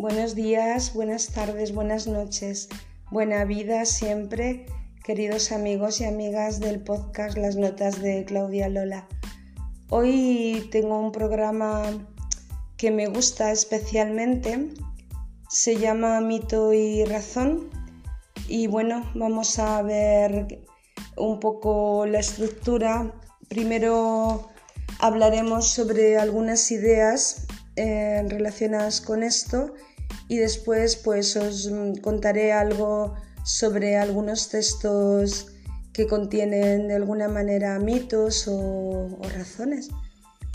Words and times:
Buenos 0.00 0.36
días, 0.36 0.94
buenas 0.94 1.26
tardes, 1.26 1.74
buenas 1.74 2.06
noches, 2.06 2.68
buena 3.10 3.44
vida 3.44 3.84
siempre, 3.84 4.64
queridos 5.02 5.50
amigos 5.50 6.00
y 6.00 6.04
amigas 6.04 6.60
del 6.60 6.80
podcast 6.84 7.36
Las 7.36 7.56
Notas 7.56 8.00
de 8.00 8.24
Claudia 8.24 8.68
Lola. 8.68 9.08
Hoy 9.90 10.68
tengo 10.70 11.00
un 11.00 11.10
programa 11.10 11.82
que 12.76 12.92
me 12.92 13.08
gusta 13.08 13.50
especialmente, 13.50 14.68
se 15.48 15.78
llama 15.78 16.20
Mito 16.20 16.72
y 16.72 17.04
Razón 17.04 17.68
y 18.46 18.68
bueno, 18.68 19.02
vamos 19.16 19.58
a 19.58 19.82
ver 19.82 20.64
un 21.16 21.40
poco 21.40 22.06
la 22.06 22.20
estructura. 22.20 23.12
Primero 23.48 24.48
hablaremos 25.00 25.66
sobre 25.66 26.18
algunas 26.18 26.70
ideas 26.70 27.47
eh, 27.78 28.24
relacionadas 28.28 29.00
con 29.00 29.22
esto 29.22 29.72
y 30.26 30.38
después 30.38 30.96
pues 30.96 31.36
os 31.36 31.70
contaré 32.02 32.52
algo 32.52 33.14
sobre 33.44 33.96
algunos 33.96 34.48
textos 34.48 35.46
que 35.92 36.08
contienen 36.08 36.88
de 36.88 36.96
alguna 36.96 37.28
manera 37.28 37.78
mitos 37.78 38.48
o, 38.48 39.16
razones, 39.34 39.90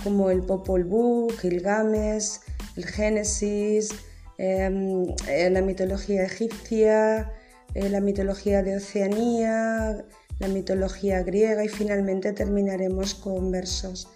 como 0.03 0.29
el 0.29 0.41
Popol 0.41 0.83
Vuh, 0.83 1.31
el 1.43 1.61
Games, 1.61 2.41
el 2.75 2.85
Génesis, 2.85 3.89
em, 4.37 5.05
eh, 5.29 5.49
la 5.49 5.61
mitología 5.61 6.23
egipcia, 6.23 7.31
eh, 7.73 7.89
la 7.89 8.01
mitología 8.01 8.63
de 8.63 8.75
Oceanía, 8.75 10.05
la 10.39 10.47
mitología 10.49 11.23
griega 11.23 11.63
y 11.63 11.69
finalmente 11.69 12.33
terminaremos 12.33 13.15
con 13.15 13.49
versos 13.49 14.09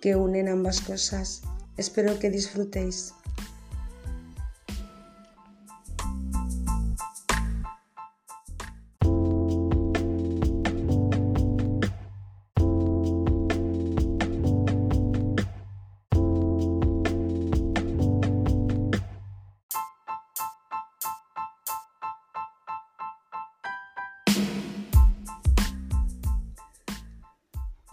que 0.00 0.16
unen 0.16 0.48
ambas 0.48 0.80
cosas. 0.80 1.42
Espero 1.76 2.18
que 2.18 2.30
disfrutéis. 2.30 3.12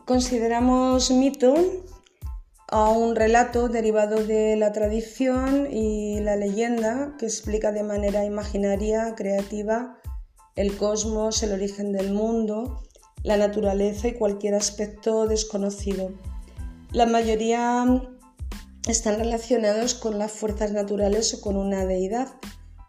Consideramos 0.06 1.09
mito 1.09 1.83
a 2.74 2.90
un 2.90 3.16
relato 3.16 3.70
derivado 3.70 4.26
de 4.26 4.56
la 4.56 4.72
tradición 4.72 5.72
y 5.72 6.20
la 6.22 6.36
leyenda 6.36 7.14
que 7.20 7.28
explica 7.28 7.72
de 7.72 7.84
manera 7.84 8.26
imaginaria, 8.26 9.14
creativa, 9.16 10.00
el 10.56 10.76
cosmos, 10.76 11.44
el 11.44 11.52
origen 11.52 11.92
del 11.92 12.12
mundo, 12.12 12.82
la 13.22 13.38
naturaleza 13.38 14.08
y 14.08 14.14
cualquier 14.14 14.56
aspecto 14.56 15.28
desconocido. 15.28 16.14
La 16.92 17.06
mayoría 17.06 17.86
están 18.88 19.20
relacionados 19.20 19.94
con 19.94 20.18
las 20.18 20.32
fuerzas 20.32 20.72
naturales 20.72 21.32
o 21.36 21.42
con 21.42 21.58
una 21.58 21.86
deidad 21.86 22.30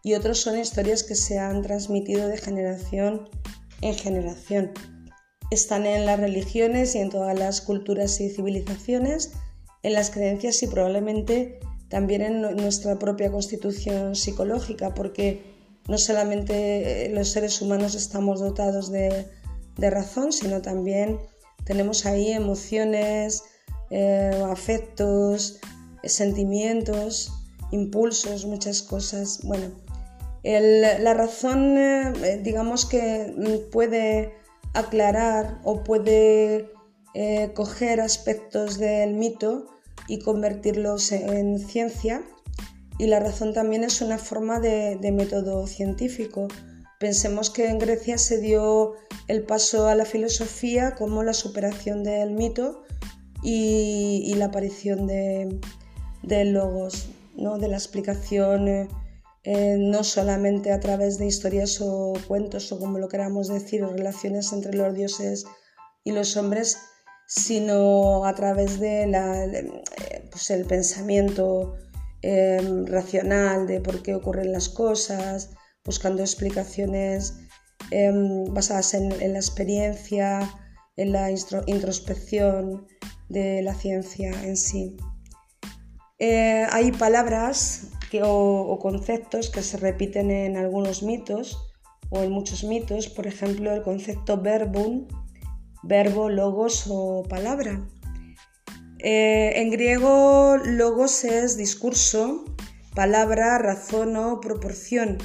y 0.03 0.15
otros 0.15 0.41
son 0.41 0.59
historias 0.59 1.03
que 1.03 1.15
se 1.15 1.39
han 1.39 1.61
transmitido 1.61 2.27
de 2.29 2.39
generación 2.39 3.29
en 3.83 3.95
generación 3.95 4.73
están 5.51 5.87
en 5.87 6.07
las 6.07 6.19
religiones 6.19 6.95
y 6.95 6.99
en 6.99 7.11
todas 7.11 7.39
las 7.39 7.61
culturas 7.61 8.21
y 8.21 8.31
civilizaciones, 8.31 9.33
en 9.85 9.93
las 9.93 10.11
creencias 10.11 10.61
y 10.65 10.67
probablemente 10.67 11.61
también 11.89 12.23
en 12.23 12.41
nuestra 12.57 12.99
propia 12.99 13.31
constitución 13.31 14.17
psicológica, 14.17 14.95
porque 14.95 15.55
no 15.87 15.99
solamente 15.99 17.07
eh, 17.07 17.09
los 17.11 17.29
seres 17.29 17.63
humanos 17.63 17.95
estamos 17.95 18.41
dotados 18.41 18.91
de, 18.91 19.29
razón, 19.77 20.33
sino 20.33 20.61
también 20.63 21.19
tenemos 21.65 22.07
ahí 22.07 22.33
emociones, 22.33 23.45
eh, 23.91 24.43
afectos, 24.51 25.61
sentimientos, 26.03 27.33
impulsos, 27.71 28.47
muchas 28.47 28.83
cosas. 28.83 29.41
Bueno, 29.45 29.71
la 30.43 31.15
razón, 31.15 31.77
eh, 31.79 32.41
digamos 32.43 32.87
que 32.87 33.35
puede 33.71 34.33
aclarar 34.75 35.61
o 35.65 35.85
puede 35.85 36.71
eh, 37.15 37.53
coger 37.55 38.01
aspectos 38.01 38.79
del 38.79 39.15
mito 39.15 39.67
y 40.09 40.21
convertirlos 40.21 41.13
en 41.13 41.59
ciencia. 41.59 42.23
Y 42.99 43.07
la 43.07 43.21
razón 43.21 43.53
también 43.53 43.85
es 43.85 44.01
una 44.01 44.19
forma 44.19 44.61
de, 44.61 44.99
método 45.13 45.67
científico. 45.67 46.49
Pensemos 47.01 47.51
que 47.51 47.69
en 47.69 47.79
Grecia 47.79 48.19
se 48.19 48.41
dio 48.41 48.95
el 49.27 49.43
paso 49.43 49.89
a 49.89 49.95
la 49.95 50.05
filosofía 50.05 50.95
como 50.95 51.23
la 51.23 51.35
superación 51.35 52.05
del 52.05 52.31
mito 52.33 52.83
y, 53.43 54.33
la 54.37 54.47
aparición 54.47 55.07
de, 55.07 55.59
logos, 56.45 57.09
¿no? 57.37 57.59
de 57.59 57.69
la 57.69 57.77
explicación 57.77 58.89
eh, 59.47 59.77
no 59.79 60.05
solamente 60.05 60.73
a 60.73 60.81
través 60.81 61.19
de 61.19 61.27
historias 61.27 61.79
o 61.83 62.15
cuentos 62.27 62.73
o 62.73 62.79
como 62.79 62.99
lo 62.99 63.09
queramos 63.09 63.49
decir, 63.49 63.85
o 63.85 63.93
relaciones 63.93 64.53
entre 64.55 64.75
los 64.75 64.95
dioses 64.95 65.45
y 66.03 66.13
los 66.13 66.39
hombres, 66.39 66.79
sino 67.27 68.25
a 68.25 68.35
través 68.35 68.81
de 68.81 69.03
eh, 69.05 70.29
pues 70.31 70.51
el 70.51 70.65
pensamiento 70.67 71.75
em, 72.23 72.87
racional 72.87 73.67
de 73.67 73.81
por 73.81 74.03
qué 74.03 74.15
ocurren 74.15 74.53
las 74.53 74.69
cosas, 74.69 75.51
buscando 75.85 76.23
explicaciones 76.23 77.35
em, 77.91 78.45
basadas 78.53 78.95
en, 78.95 79.33
la 79.33 79.39
experiencia, 79.39 80.51
en 80.97 81.13
la 81.13 81.31
introspección 81.31 82.87
de 83.29 83.63
la 83.63 83.75
ciencia 83.75 84.31
en 84.45 84.57
sí. 84.57 84.97
Eh, 86.19 86.67
hay 86.71 86.93
palabras 86.93 87.91
o, 88.23 88.79
conceptos 88.81 89.51
que 89.51 89.63
se 89.63 89.77
repiten 89.79 90.31
en 90.31 90.57
algunos 90.57 91.03
mitos 91.03 91.73
o 92.11 92.21
en 92.21 92.31
muchos 92.31 92.65
mitos, 92.65 93.09
por 93.09 93.27
ejemplo 93.27 93.73
el 93.73 93.83
concepto 93.83 94.41
verbum, 94.41 95.09
verbo, 95.87 96.29
logos 96.29 96.85
o 96.89 97.23
palabra. 97.29 97.81
Eh, 98.99 99.61
en 99.61 99.71
griego 99.71 100.57
logos 100.65 101.25
es 101.25 101.57
discurso, 101.57 102.45
palabra, 102.95 103.59
razón 103.59 104.17
o 104.17 104.41
proporción. 104.41 105.19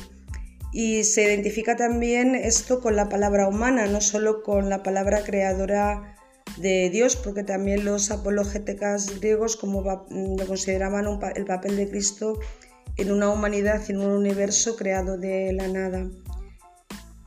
Y 0.72 1.04
se 1.04 1.24
identifica 1.24 1.76
también 1.76 2.36
esto 2.36 2.82
con 2.82 2.96
la 2.96 3.10
palabra 3.10 3.48
humana, 3.48 3.88
no 3.88 4.02
solo 4.02 4.44
con 4.44 4.70
la 4.70 4.84
palabra 4.84 5.24
creadora 5.24 6.16
de 6.58 6.90
Dios, 6.90 7.16
porque 7.16 7.44
también 7.44 7.86
los 7.86 8.12
apologéticas 8.12 9.20
griegos 9.20 9.56
como 9.56 9.82
lo 9.82 10.48
consideraban 10.48 11.06
el 11.36 11.46
papel 11.46 11.78
de 11.78 11.90
Cristo 11.90 12.38
en 12.98 13.12
una 13.12 13.30
humanidad, 13.30 13.82
en 13.90 14.00
un 14.00 14.12
universo 14.12 14.76
creado 14.76 15.18
de 15.18 15.54
la 15.54 15.68
nada. 15.70 16.08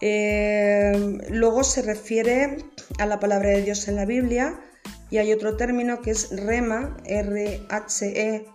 Eh, 0.05 0.93
luego 1.31 1.63
se 1.63 1.81
refiere 1.81 2.57
a 2.99 3.07
la 3.07 3.21
palabra 3.21 3.51
de 3.51 3.63
Dios 3.63 3.87
en 3.87 3.95
la 3.95 4.05
Biblia 4.05 4.61
y 5.11 5.19
hay 5.19 5.33
otro 5.33 5.57
término 5.57 6.03
que 6.03 6.11
es 6.11 6.31
rema, 6.31 6.97
R-H-E-M-A, 7.05 8.47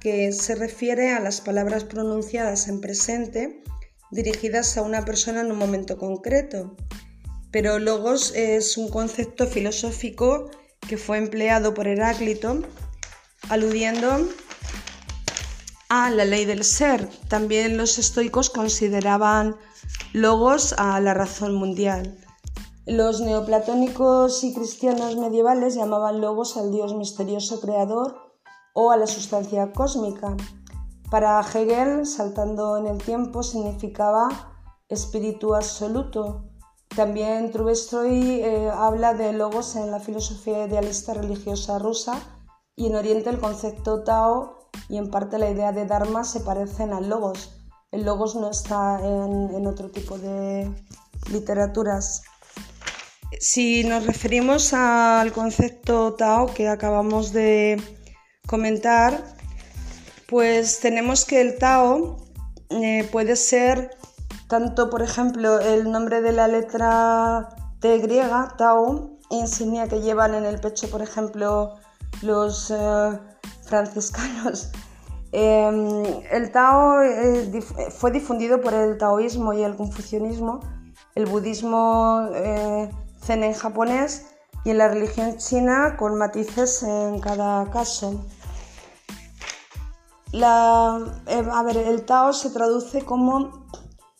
que 0.00 0.32
se 0.32 0.56
refiere 0.56 1.12
a 1.12 1.20
las 1.20 1.40
palabras 1.40 1.84
pronunciadas 1.84 2.66
en 2.66 2.80
presente 2.80 3.62
dirigidas 4.10 4.76
a 4.76 4.82
una 4.82 5.04
persona 5.04 5.42
en 5.42 5.52
un 5.52 5.58
momento 5.58 5.98
concreto. 5.98 6.76
Pero 7.52 7.78
logos 7.78 8.32
es 8.34 8.76
un 8.76 8.88
concepto 8.88 9.46
filosófico 9.46 10.50
que 10.80 10.96
fue 10.96 11.18
empleado 11.18 11.74
por 11.74 11.86
Heráclito 11.86 12.60
aludiendo 13.50 14.28
a 15.88 16.10
la 16.10 16.24
ley 16.24 16.44
del 16.44 16.64
ser. 16.64 17.08
También 17.28 17.76
los 17.76 17.98
estoicos 17.98 18.50
consideraban 18.50 19.54
logos 20.14 20.76
a 20.78 21.00
la 21.00 21.12
razón 21.12 21.56
mundial. 21.56 22.16
Los 22.86 23.20
neoplatónicos 23.20 24.44
y 24.44 24.54
cristianos 24.54 25.16
medievales 25.16 25.74
llamaban 25.74 26.20
logos 26.20 26.56
al 26.56 26.70
Dios 26.70 26.94
misterioso 26.94 27.60
creador 27.60 28.14
o 28.74 28.92
a 28.92 28.96
la 28.96 29.08
sustancia 29.08 29.72
cósmica. 29.72 30.36
Para 31.10 31.40
Hegel, 31.40 32.06
saltando 32.06 32.76
en 32.76 32.86
el 32.86 32.98
tiempo, 32.98 33.42
significaba 33.42 34.28
espíritu 34.88 35.56
absoluto. 35.56 36.44
También 36.94 37.50
Trubetskoy 37.50 38.40
eh, 38.40 38.70
habla 38.70 39.14
de 39.14 39.32
logos 39.32 39.74
en 39.74 39.90
la 39.90 39.98
filosofía 39.98 40.64
idealista 40.64 41.14
religiosa 41.14 41.80
rusa 41.80 42.20
y 42.76 42.86
en 42.86 42.94
Oriente 42.94 43.30
el 43.30 43.40
concepto 43.40 44.04
Tao 44.04 44.68
y 44.88 44.96
en 44.96 45.10
parte 45.10 45.38
la 45.38 45.50
idea 45.50 45.72
de 45.72 45.86
Dharma 45.86 46.22
se 46.22 46.38
parecen 46.38 46.92
al 46.92 47.08
logos. 47.08 47.53
El 47.94 48.04
logos 48.04 48.34
no 48.34 48.50
está 48.50 48.98
en, 49.00 49.64
otro 49.68 49.88
tipo 49.88 50.18
de 50.18 50.68
literaturas. 51.30 52.22
Si 53.38 53.84
nos 53.84 54.04
referimos 54.04 54.74
al 54.74 55.32
concepto 55.32 56.14
Tao 56.14 56.52
que 56.52 56.66
acabamos 56.68 57.32
de 57.32 57.80
comentar, 58.48 59.22
Pues 60.26 60.80
tenemos 60.80 61.24
que 61.24 61.40
el 61.40 61.56
Tao 61.56 62.16
eh, 62.70 63.08
puede 63.12 63.36
ser 63.36 63.90
tanto, 64.48 64.90
por 64.90 65.02
ejemplo, 65.02 65.60
el 65.60 65.88
nombre 65.92 66.20
de 66.20 66.32
la 66.32 66.48
letra 66.48 67.48
T 67.78 67.98
griega, 67.98 68.56
Tao, 68.58 69.18
insignia 69.30 69.86
que 69.86 70.00
llevan 70.00 70.34
en 70.34 70.44
el 70.46 70.58
pecho, 70.58 70.90
por 70.90 71.00
ejemplo, 71.00 71.76
los 72.22 72.72
eh, 72.72 73.20
franciscanos. 73.62 74.72
Em, 75.36 76.04
el 76.30 76.52
Tao 76.52 77.02
eh, 77.02 77.60
fue 77.90 78.12
difundido 78.12 78.60
por 78.60 78.72
el 78.72 78.96
taoísmo 78.98 79.52
y 79.52 79.64
el 79.64 79.74
confucianismo, 79.74 80.60
el 81.16 81.26
budismo 81.26 82.28
zen 83.20 83.42
en 83.42 83.52
japonés 83.52 84.26
y 84.64 84.70
en 84.70 84.78
la 84.78 84.86
religión 84.86 85.36
china 85.38 85.96
con 85.98 86.16
matices 86.16 86.84
en 86.84 87.18
cada 87.18 87.68
caso. 87.72 88.24
Eh, 90.32 90.40
a 90.44 91.62
ver, 91.64 91.78
el 91.78 92.04
Tao 92.04 92.32
se 92.32 92.50
traduce 92.50 93.04
como 93.04 93.66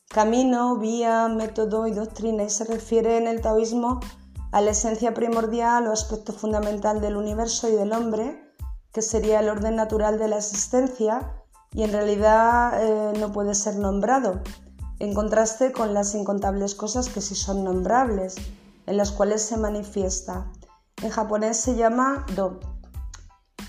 camino, 0.08 0.78
vía, 0.78 1.28
método 1.28 1.86
y 1.86 1.92
doctrina 1.92 2.42
y 2.42 2.50
se 2.50 2.64
refiere 2.64 3.18
en 3.18 3.28
el 3.28 3.40
taoísmo 3.40 4.00
a 4.50 4.60
la 4.60 4.72
esencia 4.72 5.14
primordial 5.14 5.86
o 5.86 5.92
aspecto 5.92 6.32
fundamental 6.32 7.00
del 7.00 7.16
universo 7.16 7.68
y 7.68 7.72
del 7.72 7.92
hombre, 7.92 8.43
que 8.94 9.02
sería 9.02 9.40
el 9.40 9.48
orden 9.48 9.74
natural 9.76 10.18
de 10.18 10.28
la 10.28 10.36
existencia 10.36 11.34
y 11.72 11.82
en 11.82 11.92
realidad 11.92 12.80
eh, 12.80 13.18
no 13.18 13.32
puede 13.32 13.56
ser 13.56 13.74
nombrado, 13.76 14.40
en 15.00 15.12
contraste 15.12 15.72
con 15.72 15.92
las 15.92 16.14
incontables 16.14 16.76
cosas 16.76 17.08
que 17.08 17.20
sí 17.20 17.34
son 17.34 17.64
nombrables, 17.64 18.36
en 18.86 18.96
las 18.96 19.10
cuales 19.10 19.42
se 19.42 19.56
manifiesta. 19.56 20.46
En 21.02 21.10
japonés 21.10 21.56
se 21.56 21.74
llama 21.74 22.24
Do. 22.36 22.60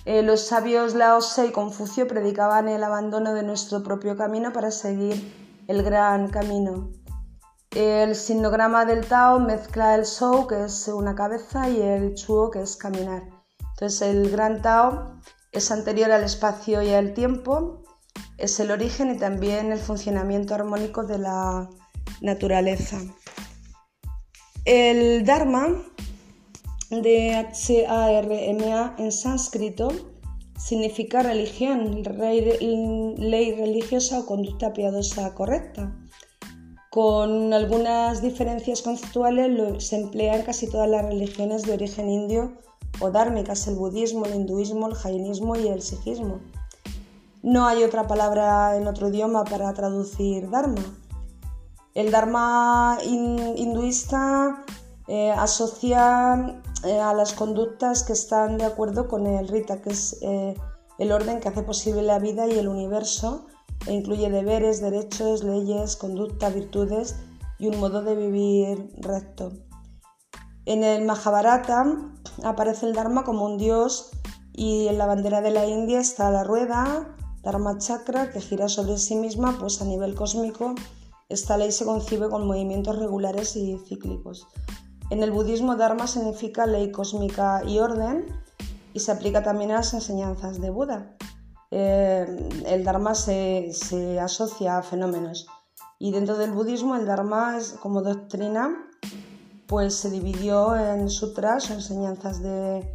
Eh, 0.06 0.22
los 0.22 0.42
sabios 0.42 0.94
Lao 0.94 1.18
Tse 1.18 1.48
y 1.48 1.52
Confucio 1.52 2.08
predicaban 2.08 2.70
el 2.70 2.84
abandono 2.84 3.34
de 3.34 3.42
nuestro 3.42 3.82
propio 3.82 4.16
camino 4.16 4.54
para 4.54 4.70
seguir 4.70 5.64
el 5.68 5.82
gran 5.82 6.30
camino. 6.30 6.92
El 7.72 8.16
sinograma 8.16 8.86
del 8.86 9.08
Tao 9.08 9.40
mezcla 9.40 9.96
el 9.96 10.04
Shou, 10.04 10.46
que 10.46 10.66
es 10.66 10.88
una 10.88 11.16
cabeza, 11.16 11.68
y 11.68 11.82
el 11.82 12.14
Chuo, 12.14 12.52
que 12.52 12.62
es 12.62 12.78
caminar. 12.78 13.35
Entonces, 13.76 14.04
el 14.04 14.32
gran 14.32 14.62
Tao 14.62 15.20
es 15.52 15.70
anterior 15.70 16.10
al 16.12 16.24
espacio 16.24 16.82
y 16.82 16.94
al 16.94 17.14
tiempo, 17.14 17.84
es 18.38 18.58
el 18.62 18.72
origen 18.72 19.14
y 19.14 19.18
también 19.18 19.74
el 19.74 19.80
funcionamiento 19.80 20.56
armónico 20.56 21.04
de 21.04 21.18
la 21.18 21.70
naturaleza. 22.22 23.02
El 24.64 25.26
Dharma 25.26 25.84
D-H-A-R-M-A 26.90 28.96
en 28.98 29.12
sánscrito 29.12 29.90
significa 30.58 31.22
religión, 31.22 32.02
ley 33.18 33.56
religiosa 33.56 34.20
o 34.20 34.26
conducta 34.26 34.72
piadosa 34.72 35.34
correcta. 35.34 35.94
Con 36.92 37.52
algunas 37.52 38.22
diferencias 38.22 38.82
conceptuales 38.82 39.84
se 39.84 39.98
emplea 39.98 40.38
en 40.38 40.44
casi 40.44 40.70
todas 40.70 40.90
las 40.90 41.04
religiones 41.04 41.64
de 41.64 41.74
origen 41.74 42.10
indio 42.10 42.54
o 43.00 43.12
dármicas, 43.12 43.68
el 43.68 43.76
budismo, 43.76 44.26
el 44.26 44.36
hinduismo, 44.36 44.88
el 44.88 44.96
jainismo 44.96 45.56
y 45.56 45.68
el 45.68 45.82
sijismo. 45.82 46.40
No 47.44 47.68
hay 47.68 47.84
otra 47.84 48.08
palabra 48.08 48.76
en 48.76 48.88
otro 48.88 49.10
idioma 49.10 49.44
para 49.44 49.74
traducir 49.74 50.50
dharma. 50.50 50.82
El 51.94 52.12
dharma 52.12 52.98
hinduista 53.04 54.66
eh, 55.08 55.32
asocia 55.32 56.62
eh, 56.84 57.00
a 57.00 57.14
las 57.14 57.34
conductas 57.34 58.04
que 58.04 58.14
están 58.14 58.58
de 58.58 58.66
acuerdo 58.66 59.08
con 59.08 59.28
el 59.28 59.48
Rita, 59.48 59.82
que 59.82 59.92
es 59.92 60.18
eh, 60.22 60.56
el 60.98 61.12
orden 61.12 61.40
que 61.40 61.50
hace 61.50 61.62
posible 61.62 62.02
la 62.02 62.20
vida 62.20 62.48
y 62.48 62.58
el 62.58 62.68
universo 62.68 63.46
e 63.86 63.94
incluye 63.94 64.30
deberes, 64.30 64.82
derechos, 64.82 65.44
leyes, 65.44 65.96
conducta, 65.96 66.50
virtudes 66.50 67.16
y 67.60 67.68
un 67.68 67.80
modo 67.80 68.02
de 68.02 68.16
vivir 68.16 68.92
recto. 68.98 69.52
En 70.66 70.84
el 70.84 71.06
Mahabharata 71.06 71.86
aparece 72.44 72.88
el 72.88 72.94
Dharma 72.94 73.24
como 73.24 73.46
un 73.46 73.58
dios 73.58 74.12
y 74.54 74.88
en 74.88 74.98
la 74.98 75.06
bandera 75.06 75.42
de 75.42 75.52
la 75.52 75.66
India 75.66 76.00
está 76.00 76.32
la 76.32 76.44
rueda, 76.44 77.16
Dharma 77.44 77.78
Chakra, 77.78 78.32
que 78.32 78.42
gira 78.42 78.70
sobre 78.70 78.98
sí 78.98 79.16
misma, 79.16 79.58
pues 79.60 79.82
a 79.82 79.86
nivel 79.86 80.16
cósmico 80.16 80.76
esta 81.28 81.58
ley 81.58 81.72
se 81.72 81.86
concibe 81.86 82.30
con 82.30 82.46
movimientos 82.46 82.98
regulares 83.00 83.56
y 83.56 83.78
cíclicos. 83.88 84.48
En 85.10 85.24
el 85.24 85.32
budismo, 85.32 85.76
Dharma 85.76 86.08
significa 86.08 86.66
ley 86.66 86.92
cósmica 86.92 87.64
y 87.66 87.80
orden 87.80 88.26
y 88.94 89.00
se 89.00 89.12
aplica 89.12 89.44
también 89.44 89.72
a 89.72 89.76
las 89.76 89.94
enseñanzas 89.94 90.62
de 90.62 90.70
Buda. 90.70 91.16
Eh, 91.72 92.50
el 92.68 92.84
Dharma 92.84 93.16
se, 93.16 93.72
asocia 94.22 94.78
a 94.78 94.84
fenómenos 94.84 95.48
y 95.98 96.12
dentro 96.12 96.38
del 96.38 96.52
budismo 96.52 96.96
el 96.96 97.06
Dharma 97.06 97.58
es 97.58 97.74
como 97.74 98.02
doctrina 98.02 98.88
pues 99.68 99.96
se 99.96 100.10
dividió 100.10 100.76
en 100.76 101.10
sutras 101.10 101.70
enseñanzas 101.70 102.42
de 102.42 102.92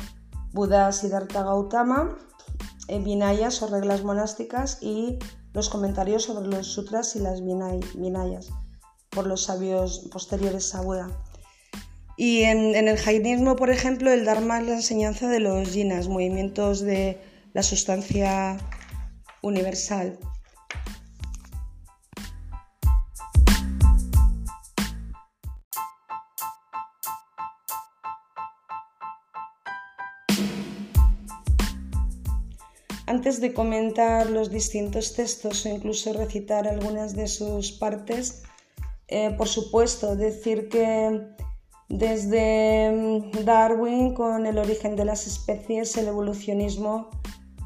Buda 0.52 0.92
Siddhartha 0.92 1.42
Gautama, 1.42 2.16
en 2.88 3.04
vinayas 3.04 3.62
o 3.62 3.68
reglas 3.68 4.02
monásticas 4.02 4.78
y 4.80 5.18
los 5.52 5.68
comentarios 5.68 6.24
sobre 6.24 6.48
los 6.48 6.66
sutras 6.66 7.16
y 7.16 7.20
las 7.20 7.42
vinayas 7.42 8.50
por 9.10 9.26
los 9.26 9.44
sabios 9.44 10.08
posteriores 10.12 10.74
a 10.74 10.82
Buda. 10.82 11.08
Y 12.16 12.42
en, 12.42 12.74
el 12.74 12.98
jainismo, 12.98 13.56
por 13.56 13.70
ejemplo, 13.70 14.12
el 14.12 14.24
Dharma 14.24 14.60
es 14.60 14.66
la 14.66 14.74
enseñanza 14.74 15.28
de 15.28 15.40
los 15.40 15.72
yinas, 15.72 16.08
movimientos 16.08 16.80
de 16.80 17.18
la 17.54 17.62
sustancia 17.62 18.58
universal. 19.42 20.18
Antes 33.10 33.40
de 33.40 33.52
comentar 33.52 34.30
los 34.30 34.52
distintos 34.52 35.14
textos 35.14 35.66
o 35.66 35.68
incluso 35.68 36.12
recitar 36.12 36.68
algunas 36.68 37.16
de 37.16 37.26
sus 37.26 37.72
partes, 37.72 38.44
eh, 39.08 39.34
por 39.36 39.48
supuesto, 39.48 40.14
decir 40.14 40.68
que 40.68 41.20
desde 41.88 42.92
mm, 42.92 43.44
Darwin 43.44 44.14
con 44.14 44.46
el 44.46 44.58
origen 44.58 44.94
de 44.94 45.04
las 45.04 45.26
especies, 45.26 45.96
el 45.96 46.06
evolucionismo, 46.06 47.10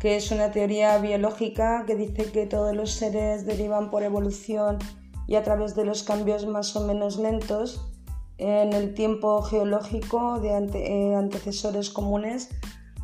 que 0.01 0.17
es 0.17 0.31
una 0.31 0.51
teoría 0.51 0.97
biológica 0.97 1.85
que 1.87 1.95
dice 1.95 2.33
que 2.33 2.47
todos 2.47 2.75
los 2.75 2.93
seres 2.93 3.45
derivan 3.45 3.91
por 3.91 4.03
evolución 4.03 4.79
y 5.27 5.35
a 5.35 5.43
través 5.43 5.75
de 5.75 5.85
los 5.85 6.05
cambios 6.05 6.47
más 6.47 6.75
o 6.75 6.87
menos 6.87 7.19
lentos 7.19 7.93
en 8.39 8.73
el 8.73 8.95
tiempo 8.95 9.43
geológico 9.43 10.41
de 10.41 10.49
eh, 10.49 11.15
antecesores 11.15 11.91
comunes. 11.91 12.49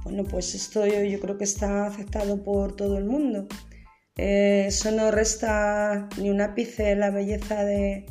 Bueno, 0.04 0.25
pues 0.25 0.54
esto 0.54 0.87
yo, 0.87 1.21
creo 1.21 1.37
que 1.38 1.45
está 1.45 1.87
aceptado 1.87 2.42
por 2.42 2.76
todo 2.76 2.99
el 2.99 3.04
mundo. 3.04 3.47
Eh, 4.16 4.64
eso 4.69 4.90
no 4.90 5.11
resta 5.11 6.09
ni 6.19 6.30
un 6.30 6.40
ápice 6.40 6.97
la 6.97 7.11
belleza 7.11 7.64
de, 7.64 8.07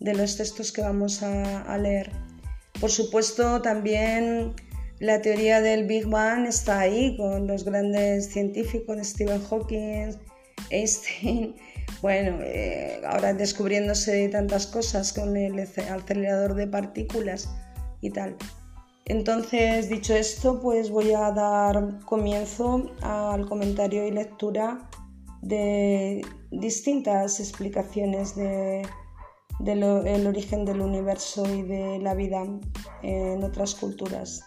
los 0.00 0.36
textos 0.36 0.72
que 0.72 0.82
vamos 0.82 1.22
a 1.22 1.78
leer. 1.78 2.10
Por 2.80 2.90
supuesto, 2.90 3.62
también 3.62 4.54
la 5.02 5.20
teoría 5.20 5.60
del 5.60 5.84
Big 5.84 6.06
Bang 6.06 6.46
está 6.46 6.78
ahí 6.78 7.16
con 7.16 7.48
los 7.48 7.64
grandes 7.64 8.32
científicos, 8.32 8.96
Stephen 9.02 9.42
Hawking, 9.42 10.12
Einstein, 10.70 11.56
bueno, 12.02 12.38
eh, 12.40 13.00
ahora 13.04 13.34
descubriéndose 13.34 14.28
tantas 14.28 14.68
cosas 14.68 15.12
con 15.12 15.36
el 15.36 15.58
acelerador 15.58 16.54
de 16.54 16.68
partículas 16.68 17.48
y 18.00 18.10
tal. 18.10 18.36
Entonces, 19.12 19.90
dicho 19.90 20.14
esto, 20.14 20.58
pues 20.58 20.88
voy 20.88 21.12
a 21.12 21.30
dar 21.32 22.00
comienzo 22.06 22.90
al 23.02 23.46
comentario 23.46 24.06
y 24.06 24.10
lectura 24.10 24.88
de 25.42 26.24
distintas 26.50 27.38
explicaciones 27.38 28.34
de 28.34 28.80
del 29.58 30.26
origen 30.26 30.64
del 30.64 30.80
universo 30.80 31.44
y 31.44 31.60
de 31.60 31.98
la 31.98 32.14
vida 32.14 32.42
en 33.02 33.44
otras 33.44 33.74
culturas. 33.74 34.42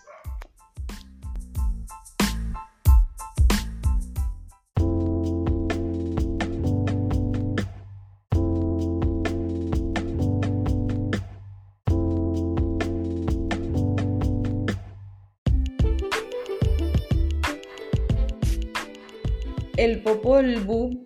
Vuh 20.25 21.03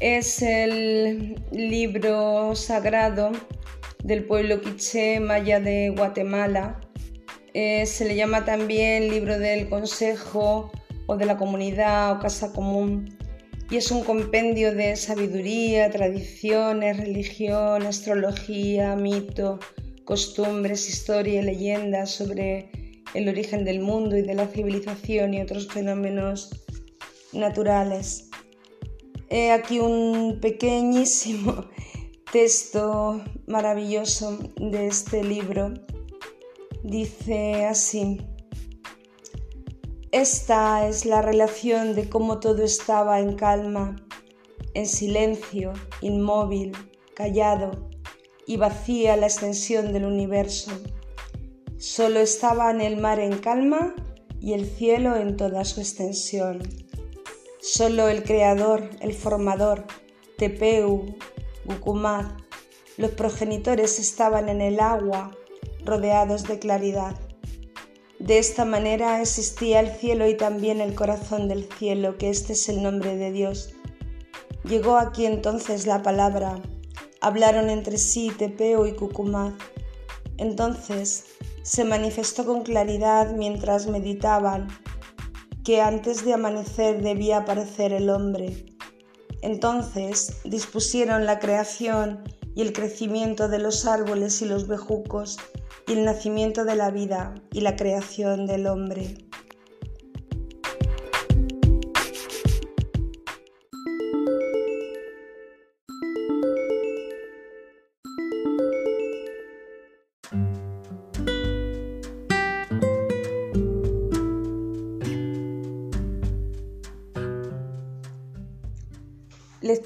es 0.00 0.42
el 0.42 1.36
libro 1.52 2.56
sagrado 2.56 3.30
del 4.02 4.24
pueblo 4.24 4.60
quiché 4.60 5.20
maya 5.20 5.60
de 5.60 5.90
Guatemala. 5.90 6.80
Eh, 7.54 7.86
se 7.86 8.04
le 8.04 8.16
llama 8.16 8.44
también 8.44 9.10
libro 9.10 9.38
del 9.38 9.68
consejo 9.68 10.72
o 11.06 11.16
de 11.16 11.24
la 11.24 11.36
comunidad 11.36 12.16
o 12.16 12.18
casa 12.18 12.52
común. 12.52 13.16
y 13.70 13.76
es 13.76 13.92
un 13.92 14.02
compendio 14.02 14.74
de 14.74 14.96
sabiduría, 14.96 15.88
tradiciones, 15.90 16.96
religión, 16.96 17.86
astrología, 17.86 18.96
mito, 18.96 19.60
costumbres, 20.04 20.88
historia 20.88 21.42
y 21.42 21.44
leyendas 21.44 22.10
sobre 22.10 22.70
el 23.14 23.28
origen 23.28 23.64
del 23.64 23.78
mundo 23.78 24.16
y 24.16 24.22
de 24.22 24.34
la 24.34 24.48
civilización 24.48 25.32
y 25.32 25.42
otros 25.42 25.68
fenómenos 25.68 26.65
naturales. 27.36 28.30
He 29.28 29.50
aquí 29.50 29.80
un 29.80 30.38
pequeñísimo 30.40 31.66
texto 32.32 33.22
maravilloso 33.46 34.38
de 34.56 34.86
este 34.86 35.22
libro. 35.22 35.74
Dice 36.82 37.64
así, 37.66 38.20
esta 40.12 40.88
es 40.88 41.04
la 41.04 41.20
relación 41.20 41.94
de 41.94 42.08
cómo 42.08 42.38
todo 42.38 42.62
estaba 42.62 43.20
en 43.20 43.34
calma, 43.34 43.96
en 44.74 44.86
silencio, 44.86 45.72
inmóvil, 46.00 46.72
callado 47.14 47.90
y 48.46 48.56
vacía 48.56 49.16
la 49.16 49.26
extensión 49.26 49.92
del 49.92 50.04
universo. 50.04 50.70
Solo 51.76 52.20
estaban 52.20 52.80
el 52.80 52.96
mar 52.96 53.18
en 53.18 53.38
calma 53.38 53.94
y 54.40 54.52
el 54.52 54.66
cielo 54.66 55.16
en 55.16 55.36
toda 55.36 55.64
su 55.64 55.80
extensión. 55.80 56.62
Solo 57.68 58.06
el 58.06 58.22
creador, 58.22 58.90
el 59.00 59.12
formador, 59.12 59.86
Tepeu, 60.38 61.16
Gukumad, 61.64 62.26
los 62.96 63.10
progenitores 63.10 63.98
estaban 63.98 64.48
en 64.48 64.60
el 64.60 64.78
agua, 64.78 65.32
rodeados 65.84 66.44
de 66.44 66.60
claridad. 66.60 67.16
De 68.20 68.38
esta 68.38 68.64
manera 68.64 69.20
existía 69.20 69.80
el 69.80 69.90
cielo 69.90 70.28
y 70.28 70.36
también 70.36 70.80
el 70.80 70.94
corazón 70.94 71.48
del 71.48 71.68
cielo, 71.76 72.16
que 72.18 72.30
este 72.30 72.52
es 72.52 72.68
el 72.68 72.84
nombre 72.84 73.16
de 73.16 73.32
Dios. 73.32 73.74
Llegó 74.62 74.96
aquí 74.96 75.26
entonces 75.26 75.88
la 75.88 76.02
palabra. 76.02 76.62
Hablaron 77.20 77.68
entre 77.68 77.98
sí 77.98 78.30
Tepeo 78.38 78.86
y 78.86 78.92
Cucumad. 78.94 79.54
Entonces 80.36 81.24
se 81.62 81.82
manifestó 81.82 82.46
con 82.46 82.62
claridad 82.62 83.32
mientras 83.34 83.88
meditaban 83.88 84.68
que 85.66 85.80
antes 85.80 86.24
de 86.24 86.32
amanecer 86.32 87.02
debía 87.02 87.38
aparecer 87.38 87.92
el 87.92 88.08
hombre. 88.08 88.66
Entonces 89.42 90.36
dispusieron 90.44 91.26
la 91.26 91.40
creación 91.40 92.22
y 92.54 92.62
el 92.62 92.72
crecimiento 92.72 93.48
de 93.48 93.58
los 93.58 93.84
árboles 93.84 94.40
y 94.42 94.44
los 94.44 94.68
bejucos 94.68 95.38
y 95.88 95.94
el 95.94 96.04
nacimiento 96.04 96.64
de 96.64 96.76
la 96.76 96.92
vida 96.92 97.34
y 97.52 97.62
la 97.62 97.74
creación 97.74 98.46
del 98.46 98.68
hombre. 98.68 99.25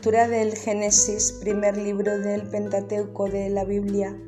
Lectura 0.00 0.28
del 0.28 0.56
Génesis, 0.56 1.30
primer 1.42 1.76
libro 1.76 2.18
del 2.18 2.48
Pentateuco 2.48 3.28
de 3.28 3.50
la 3.50 3.64
Biblia, 3.64 4.18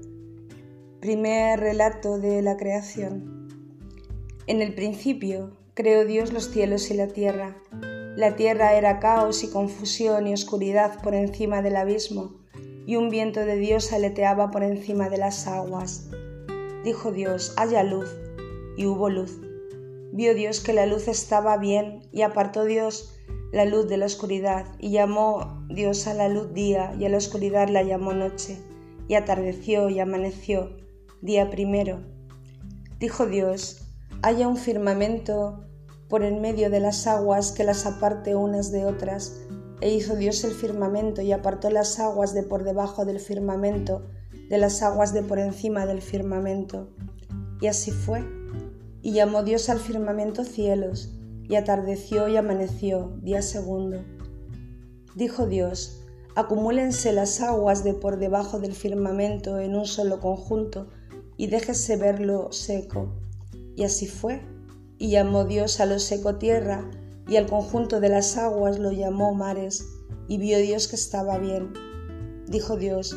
Primer 1.01 1.59
relato 1.61 2.19
de 2.19 2.43
la 2.43 2.59
creación. 2.59 3.49
En 4.47 4.61
el 4.61 4.75
principio 4.75 5.57
creó 5.73 6.05
Dios 6.05 6.31
los 6.31 6.51
cielos 6.51 6.91
y 6.91 6.95
la 6.95 7.07
tierra. 7.07 7.57
La 8.17 8.37
tierra 8.37 8.75
era 8.75 9.01
caos 9.01 9.45
y 9.45 9.49
confusión 9.49 10.27
y 10.27 10.35
oscuridad 10.35 11.03
por 11.03 11.15
encima 11.15 11.63
del 11.63 11.77
abismo, 11.77 12.35
y 12.87 12.97
un 12.97 13.09
viento 13.09 13.41
de 13.41 13.57
Dios 13.57 13.95
aleteaba 13.95 14.51
por 14.51 14.65
encima 14.65 15.09
de 15.09 15.17
las 15.17 15.47
aguas. 15.47 16.11
Dijo 16.85 17.13
Dios, 17.13 17.55
haya 17.57 17.83
luz, 17.83 18.15
y 18.77 18.85
hubo 18.85 19.09
luz. 19.09 19.41
Vio 20.13 20.35
Dios 20.35 20.61
que 20.61 20.75
la 20.75 20.85
luz 20.85 21.09
estaba 21.09 21.57
bien, 21.57 22.03
y 22.13 22.21
apartó 22.21 22.67
Dios 22.67 23.19
la 23.53 23.65
luz 23.65 23.89
de 23.89 23.99
la 23.99 24.07
oscuridad, 24.07 24.67
y 24.79 24.91
llamó 24.91 25.65
Dios 25.69 26.07
a 26.07 26.15
la 26.15 26.29
luz 26.29 26.53
día, 26.53 26.95
y 26.99 27.05
a 27.05 27.09
la 27.09 27.19
oscuridad 27.19 27.69
la 27.69 27.83
llamó 27.83 28.13
noche, 28.13 28.59
y 29.09 29.15
atardeció 29.15 29.89
y 29.89 30.01
amaneció 30.01 30.77
Día 31.21 31.51
primero. 31.51 32.01
Dijo 32.99 33.27
Dios, 33.27 33.87
haya 34.23 34.49
un 34.49 34.57
firmamento 34.57 35.65
por 36.09 36.25
en 36.25 36.41
medio 36.41 36.69
de 36.69 36.81
las 36.81 37.07
aguas 37.07 37.53
que 37.53 37.63
las 37.63 37.87
aparte 37.87 38.35
unas 38.35 38.73
de 38.73 38.87
otras. 38.87 39.41
E 39.81 39.95
hizo 39.95 40.17
Dios 40.17 40.43
el 40.43 40.51
firmamento 40.51 41.23
y 41.23 41.31
apartó 41.31 41.71
las 41.71 42.01
aguas 42.01 42.35
de 42.35 42.43
por 42.43 42.65
debajo 42.65 43.05
del 43.05 43.21
firmamento 43.21 44.03
de 44.53 44.59
las 44.59 44.83
aguas 44.83 45.15
de 45.15 45.23
por 45.23 45.39
encima 45.39 45.87
del 45.87 46.03
firmamento. 46.03 46.91
Y 47.63 47.69
así 47.69 47.91
fue. 47.91 48.23
Y 49.01 49.13
llamó 49.13 49.43
Dios 49.43 49.71
al 49.71 49.81
firmamento 49.81 50.45
cielos, 50.45 51.15
y 51.49 51.57
atardeció 51.57 52.29
y 52.29 52.37
amaneció, 52.37 53.13
día 53.23 53.43
segundo. 53.43 53.99
Dijo 55.15 55.47
Dios, 55.47 56.03
acumúlense 56.35 57.13
las 57.13 57.41
aguas 57.41 57.85
de 57.85 57.95
por 57.95 58.19
debajo 58.19 58.59
del 58.59 58.73
firmamento 58.73 59.59
en 59.59 59.77
un 59.77 59.87
solo 59.87 60.21
conjunto, 60.21 60.89
y 61.37 61.49
déjese 61.49 61.97
verlo 61.97 62.53
seco. 62.53 63.13
Y 63.77 63.85
así 63.85 64.07
fue. 64.07 64.43
Y 64.99 65.11
llamó 65.11 65.45
Dios 65.45 65.81
a 65.81 65.87
lo 65.87 65.99
seco 65.99 66.37
tierra, 66.37 66.89
y 67.29 67.37
al 67.37 67.47
conjunto 67.47 68.01
de 68.01 68.09
las 68.09 68.37
aguas 68.37 68.79
lo 68.79 68.93
llamó 68.93 69.35
mares, 69.35 69.87
y 70.29 70.39
vio 70.39 70.59
Dios 70.59 70.89
que 70.89 70.97
estaba 70.97 71.39
bien. 71.39 71.73
Dijo 72.47 72.77
Dios, 72.77 73.17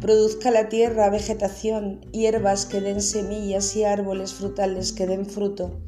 produzca 0.00 0.50
la 0.50 0.68
tierra 0.68 1.10
vegetación, 1.10 2.00
hierbas 2.12 2.66
que 2.66 2.80
den 2.80 3.00
semillas 3.00 3.74
y 3.76 3.84
árboles 3.84 4.34
frutales 4.34 4.92
que 4.92 5.06
den 5.06 5.26
fruto, 5.26 5.78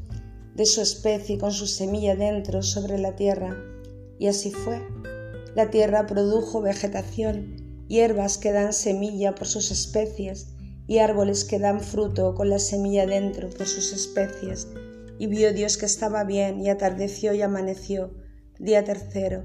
de 0.61 0.67
su 0.67 0.83
especie 0.83 1.39
con 1.39 1.53
su 1.53 1.67
semilla 1.67 2.15
dentro 2.17 2.63
sobre 2.63 2.99
la 2.99 3.17
tierra. 3.17 3.57
Y 4.19 4.27
así 4.27 4.51
fue. 4.51 4.87
La 5.55 5.71
tierra 5.71 6.07
produjo 6.07 6.61
vegetación, 6.61 7.87
hierbas 7.89 8.37
que 8.37 8.53
dan 8.53 8.75
semilla 8.75 9.35
por 9.35 9.47
sus 9.47 9.71
especies, 9.71 10.49
y 10.87 10.99
árboles 10.99 11.47
que 11.47 11.59
dan 11.59 11.81
fruto 11.81 12.35
con 12.35 12.51
la 12.51 12.59
semilla 12.59 13.07
dentro 13.07 13.49
por 13.49 13.67
sus 13.67 13.95
especies. 13.95 14.69
Y 15.19 15.29
vio 15.29 15.55
Dios 15.55 15.79
que 15.79 15.87
estaba 15.87 16.25
bien, 16.25 16.61
y 16.61 16.69
atardeció 16.69 17.33
y 17.33 17.41
amaneció, 17.41 18.13
día 18.59 18.85
tercero. 18.85 19.45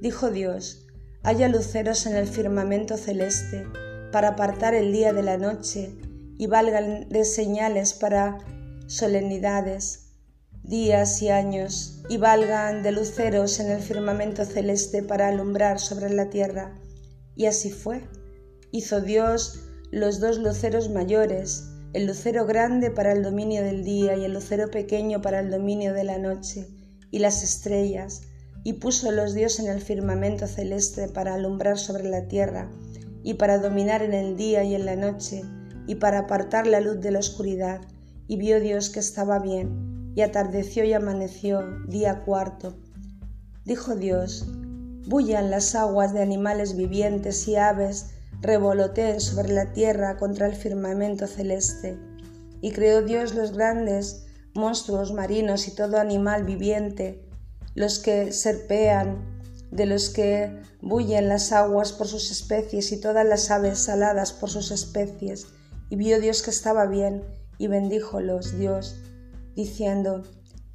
Dijo 0.00 0.30
Dios, 0.30 0.86
haya 1.24 1.48
luceros 1.48 2.06
en 2.06 2.14
el 2.14 2.28
firmamento 2.28 2.96
celeste, 2.98 3.66
para 4.12 4.28
apartar 4.28 4.74
el 4.74 4.92
día 4.92 5.12
de 5.12 5.24
la 5.24 5.38
noche, 5.38 5.96
y 6.38 6.46
valgan 6.46 7.08
de 7.08 7.24
señales 7.24 7.94
para 7.94 8.38
solemnidades, 8.86 10.03
días 10.64 11.20
y 11.20 11.28
años, 11.28 12.02
y 12.08 12.16
valgan 12.16 12.82
de 12.82 12.90
luceros 12.90 13.60
en 13.60 13.70
el 13.70 13.82
firmamento 13.82 14.46
celeste 14.46 15.02
para 15.02 15.28
alumbrar 15.28 15.78
sobre 15.78 16.08
la 16.10 16.30
tierra. 16.30 16.80
Y 17.36 17.46
así 17.46 17.70
fue. 17.70 18.02
Hizo 18.70 19.02
Dios 19.02 19.60
los 19.90 20.20
dos 20.20 20.38
luceros 20.38 20.88
mayores, 20.88 21.64
el 21.92 22.06
lucero 22.06 22.46
grande 22.46 22.90
para 22.90 23.12
el 23.12 23.22
dominio 23.22 23.62
del 23.62 23.84
día 23.84 24.16
y 24.16 24.24
el 24.24 24.32
lucero 24.32 24.70
pequeño 24.70 25.20
para 25.20 25.40
el 25.40 25.50
dominio 25.50 25.92
de 25.92 26.04
la 26.04 26.18
noche, 26.18 26.66
y 27.10 27.18
las 27.18 27.44
estrellas, 27.44 28.22
y 28.64 28.74
puso 28.74 29.12
los 29.12 29.34
Dios 29.34 29.60
en 29.60 29.68
el 29.68 29.82
firmamento 29.82 30.46
celeste 30.46 31.08
para 31.08 31.34
alumbrar 31.34 31.78
sobre 31.78 32.08
la 32.08 32.26
tierra, 32.26 32.70
y 33.22 33.34
para 33.34 33.58
dominar 33.58 34.02
en 34.02 34.14
el 34.14 34.36
día 34.36 34.64
y 34.64 34.74
en 34.74 34.86
la 34.86 34.96
noche, 34.96 35.42
y 35.86 35.96
para 35.96 36.20
apartar 36.20 36.66
la 36.66 36.80
luz 36.80 37.00
de 37.00 37.10
la 37.10 37.18
oscuridad, 37.18 37.82
y 38.26 38.38
vio 38.38 38.58
Dios 38.60 38.88
que 38.88 39.00
estaba 39.00 39.38
bien, 39.38 39.93
y 40.14 40.22
atardeció 40.22 40.84
y 40.84 40.92
amaneció, 40.92 41.62
día 41.86 42.24
cuarto. 42.24 42.74
Dijo 43.64 43.96
Dios, 43.96 44.46
bullan 45.06 45.50
las 45.50 45.74
aguas 45.74 46.12
de 46.12 46.22
animales 46.22 46.76
vivientes 46.76 47.48
y 47.48 47.56
aves 47.56 48.10
revoloteen 48.40 49.20
sobre 49.20 49.52
la 49.52 49.72
tierra 49.72 50.16
contra 50.16 50.46
el 50.46 50.54
firmamento 50.54 51.26
celeste. 51.26 51.98
Y 52.60 52.72
creó 52.72 53.02
Dios 53.02 53.34
los 53.34 53.52
grandes 53.52 54.26
monstruos 54.54 55.12
marinos 55.12 55.66
y 55.66 55.74
todo 55.74 55.98
animal 55.98 56.44
viviente, 56.44 57.26
los 57.74 57.98
que 57.98 58.32
serpean, 58.32 59.34
de 59.70 59.86
los 59.86 60.10
que 60.10 60.62
bullen 60.80 61.28
las 61.28 61.50
aguas 61.50 61.92
por 61.92 62.06
sus 62.06 62.30
especies 62.30 62.92
y 62.92 63.00
todas 63.00 63.26
las 63.26 63.50
aves 63.50 63.80
saladas 63.80 64.32
por 64.32 64.48
sus 64.48 64.70
especies. 64.70 65.46
Y 65.90 65.96
vio 65.96 66.20
Dios 66.20 66.42
que 66.42 66.50
estaba 66.50 66.86
bien, 66.86 67.24
y 67.58 67.66
bendíjolos 67.66 68.56
Dios, 68.58 68.96
diciendo, 69.54 70.22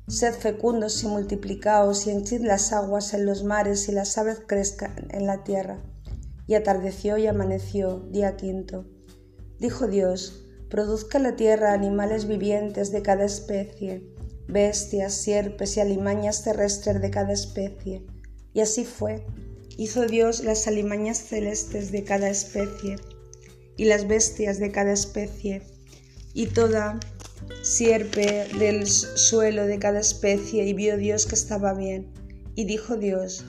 Sed 0.08 0.34
fecundos 0.34 1.04
y 1.04 1.08
multiplicaos 1.08 2.08
y 2.08 2.10
henchid 2.10 2.42
las 2.42 2.74
aguas 2.74 3.14
en 3.14 3.28
los 3.28 3.44
mares 3.44 3.88
y 3.90 3.92
las 3.92 4.18
aves 4.18 4.42
crezcan 4.48 5.08
en 5.12 5.28
la 5.28 5.44
tierra 5.44 5.84
y 6.48 6.56
atardeció 6.56 7.20
y 7.20 7.28
amaneció, 7.28 8.00
día 8.10 8.36
quinto. 8.36 8.86
Dijo 9.60 9.88
Dios, 9.88 10.48
produzca 10.68 11.20
la 11.20 11.36
tierra 11.36 11.74
animales 11.74 12.28
vivientes 12.28 12.92
de 12.92 13.04
cada 13.04 13.26
especie, 13.26 14.04
bestias, 14.48 15.14
sierpes 15.14 15.78
y 15.78 15.82
alimañas 15.82 16.44
terrestres 16.44 17.02
de 17.02 17.12
cada 17.12 17.34
especie, 17.34 18.08
Y 18.54 18.62
así 18.62 18.86
fue. 18.86 19.24
Hizo 19.78 20.08
Dios 20.08 20.44
las 20.44 20.68
alimañas 20.68 21.20
celestes 21.20 21.92
de 21.92 22.04
cada 22.04 22.30
especie 22.30 22.96
y 23.78 23.86
las 23.86 24.08
bestias 24.08 24.58
de 24.58 24.72
cada 24.72 24.92
especie 24.92 25.62
y 26.34 26.48
toda 26.48 27.00
sierpe 27.62 28.48
del 28.58 28.88
suelo 28.88 29.66
de 29.66 29.80
cada 29.80 30.00
especie 30.00 30.66
y 30.66 30.74
vio 30.74 30.98
Dios 30.98 31.26
que 31.26 31.36
estaba 31.36 31.74
bien. 31.74 32.12
Y 32.56 32.66
dijo 32.66 32.98
Dios, 32.98 33.46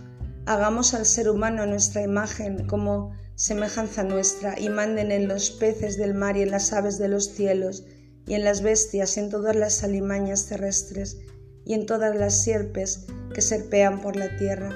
hagamos 0.47 0.95
al 0.95 1.07
ser 1.07 1.29
humano 1.29 1.67
nuestra 1.67 2.03
imagen 2.03 2.67
como 2.67 3.13
semejanza 3.35 4.03
nuestra 4.03 4.59
y 4.59 4.69
manden 4.69 5.13
en 5.13 5.27
los 5.27 5.51
peces 5.51 5.97
del 5.97 6.15
mar 6.15 6.37
y 6.37 6.43
en 6.43 6.51
las 6.51 6.73
aves 6.73 6.99
de 6.99 7.09
los 7.09 7.31
cielos 7.31 7.85
y 8.27 8.35
en 8.35 8.45
las 8.45 8.63
bestias 8.63 9.17
y 9.17 9.21
en 9.21 9.31
todas 9.31 9.57
las 9.57 9.83
alimañas 9.83 10.47
terrestres 10.47 11.19
y 11.65 11.75
en 11.75 11.87
todas 11.87 12.15
las 12.15 12.43
sierpes 12.43 13.07
que 13.35 13.41
serpean 13.41 14.01
por 14.01 14.17
la 14.17 14.37
tierra. 14.37 14.71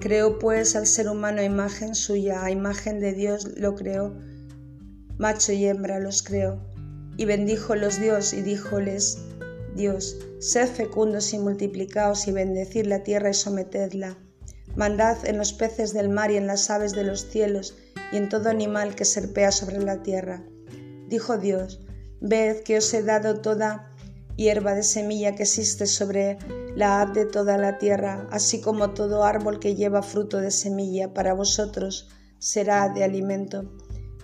Creó 0.00 0.38
pues 0.38 0.74
al 0.74 0.86
ser 0.86 1.08
humano 1.08 1.40
a 1.40 1.44
imagen 1.44 1.94
suya, 1.94 2.42
a 2.44 2.50
imagen 2.50 2.98
de 2.98 3.12
Dios 3.12 3.46
lo 3.56 3.74
creó, 3.74 4.16
macho 5.18 5.52
y 5.52 5.66
hembra 5.66 6.00
los 6.00 6.22
creó. 6.22 6.71
Y 7.16 7.24
bendíjolos 7.24 8.00
Dios 8.00 8.32
y 8.32 8.42
díjoles, 8.42 9.18
Dios, 9.74 10.18
sed 10.38 10.68
fecundos 10.68 11.32
y 11.32 11.38
multiplicaos 11.38 12.26
y 12.28 12.32
bendecid 12.32 12.86
la 12.86 13.02
tierra 13.02 13.30
y 13.30 13.34
sometedla. 13.34 14.18
Mandad 14.76 15.26
en 15.26 15.38
los 15.38 15.52
peces 15.52 15.92
del 15.92 16.08
mar 16.08 16.30
y 16.30 16.36
en 16.36 16.46
las 16.46 16.70
aves 16.70 16.92
de 16.92 17.04
los 17.04 17.28
cielos 17.28 17.76
y 18.10 18.16
en 18.16 18.28
todo 18.28 18.48
animal 18.48 18.94
que 18.94 19.04
serpea 19.04 19.52
sobre 19.52 19.78
la 19.78 20.02
tierra. 20.02 20.42
Dijo 21.08 21.36
Dios, 21.36 21.80
ved 22.20 22.62
que 22.62 22.78
os 22.78 22.92
he 22.94 23.02
dado 23.02 23.40
toda 23.40 23.90
hierba 24.36 24.74
de 24.74 24.82
semilla 24.82 25.34
que 25.34 25.42
existe 25.42 25.86
sobre 25.86 26.38
la 26.74 27.02
haz 27.02 27.12
de 27.12 27.26
toda 27.26 27.58
la 27.58 27.78
tierra, 27.78 28.26
así 28.30 28.60
como 28.60 28.90
todo 28.90 29.24
árbol 29.24 29.58
que 29.58 29.74
lleva 29.74 30.02
fruto 30.02 30.38
de 30.40 30.50
semilla, 30.50 31.12
para 31.12 31.34
vosotros 31.34 32.08
será 32.38 32.88
de 32.88 33.04
alimento 33.04 33.70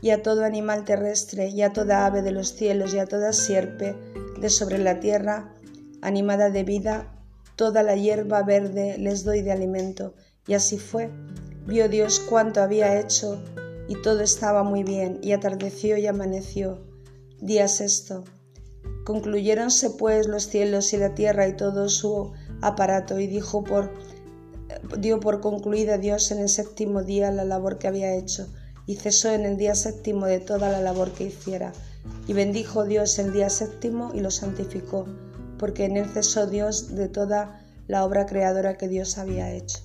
y 0.00 0.10
a 0.10 0.22
todo 0.22 0.44
animal 0.44 0.84
terrestre, 0.84 1.48
y 1.48 1.62
a 1.62 1.72
toda 1.72 2.06
ave 2.06 2.22
de 2.22 2.32
los 2.32 2.54
cielos, 2.54 2.94
y 2.94 2.98
a 2.98 3.06
toda 3.06 3.32
sierpe 3.32 3.96
de 4.40 4.48
sobre 4.48 4.78
la 4.78 5.00
tierra, 5.00 5.54
animada 6.00 6.50
de 6.50 6.64
vida, 6.64 7.14
toda 7.56 7.82
la 7.82 7.96
hierba 7.96 8.42
verde 8.42 8.96
les 8.98 9.24
doy 9.24 9.42
de 9.42 9.52
alimento. 9.52 10.14
Y 10.46 10.54
así 10.54 10.78
fue. 10.78 11.10
Vio 11.66 11.88
Dios 11.88 12.20
cuánto 12.20 12.62
había 12.62 12.98
hecho, 13.00 13.42
y 13.88 14.00
todo 14.00 14.20
estaba 14.20 14.62
muy 14.62 14.84
bien, 14.84 15.18
y 15.22 15.32
atardeció 15.32 15.96
y 15.96 16.06
amaneció. 16.06 16.86
Día 17.40 17.68
sexto. 17.68 18.24
Concluyéronse 19.04 19.90
pues 19.90 20.28
los 20.28 20.48
cielos 20.48 20.92
y 20.92 20.98
la 20.98 21.14
tierra 21.14 21.48
y 21.48 21.56
todo 21.56 21.88
su 21.88 22.32
aparato, 22.60 23.18
y 23.18 23.26
dijo 23.26 23.64
por 23.64 23.92
dio 24.98 25.18
por 25.18 25.40
concluida 25.40 25.96
Dios 25.96 26.30
en 26.30 26.40
el 26.40 26.48
séptimo 26.48 27.02
día 27.02 27.30
la 27.30 27.44
labor 27.44 27.78
que 27.78 27.88
había 27.88 28.14
hecho 28.14 28.48
y 28.88 28.96
cesó 28.96 29.30
en 29.30 29.44
el 29.44 29.58
día 29.58 29.74
séptimo 29.74 30.24
de 30.24 30.40
toda 30.40 30.70
la 30.70 30.80
labor 30.80 31.12
que 31.12 31.24
hiciera. 31.24 31.74
Y 32.26 32.32
bendijo 32.32 32.86
Dios 32.86 33.18
el 33.18 33.34
día 33.34 33.50
séptimo 33.50 34.12
y 34.14 34.20
lo 34.20 34.30
santificó, 34.30 35.06
porque 35.58 35.84
en 35.84 35.98
él 35.98 36.08
cesó 36.08 36.46
Dios 36.46 36.96
de 36.96 37.08
toda 37.08 37.60
la 37.86 38.06
obra 38.06 38.24
creadora 38.24 38.78
que 38.78 38.88
Dios 38.88 39.18
había 39.18 39.52
hecho. 39.52 39.78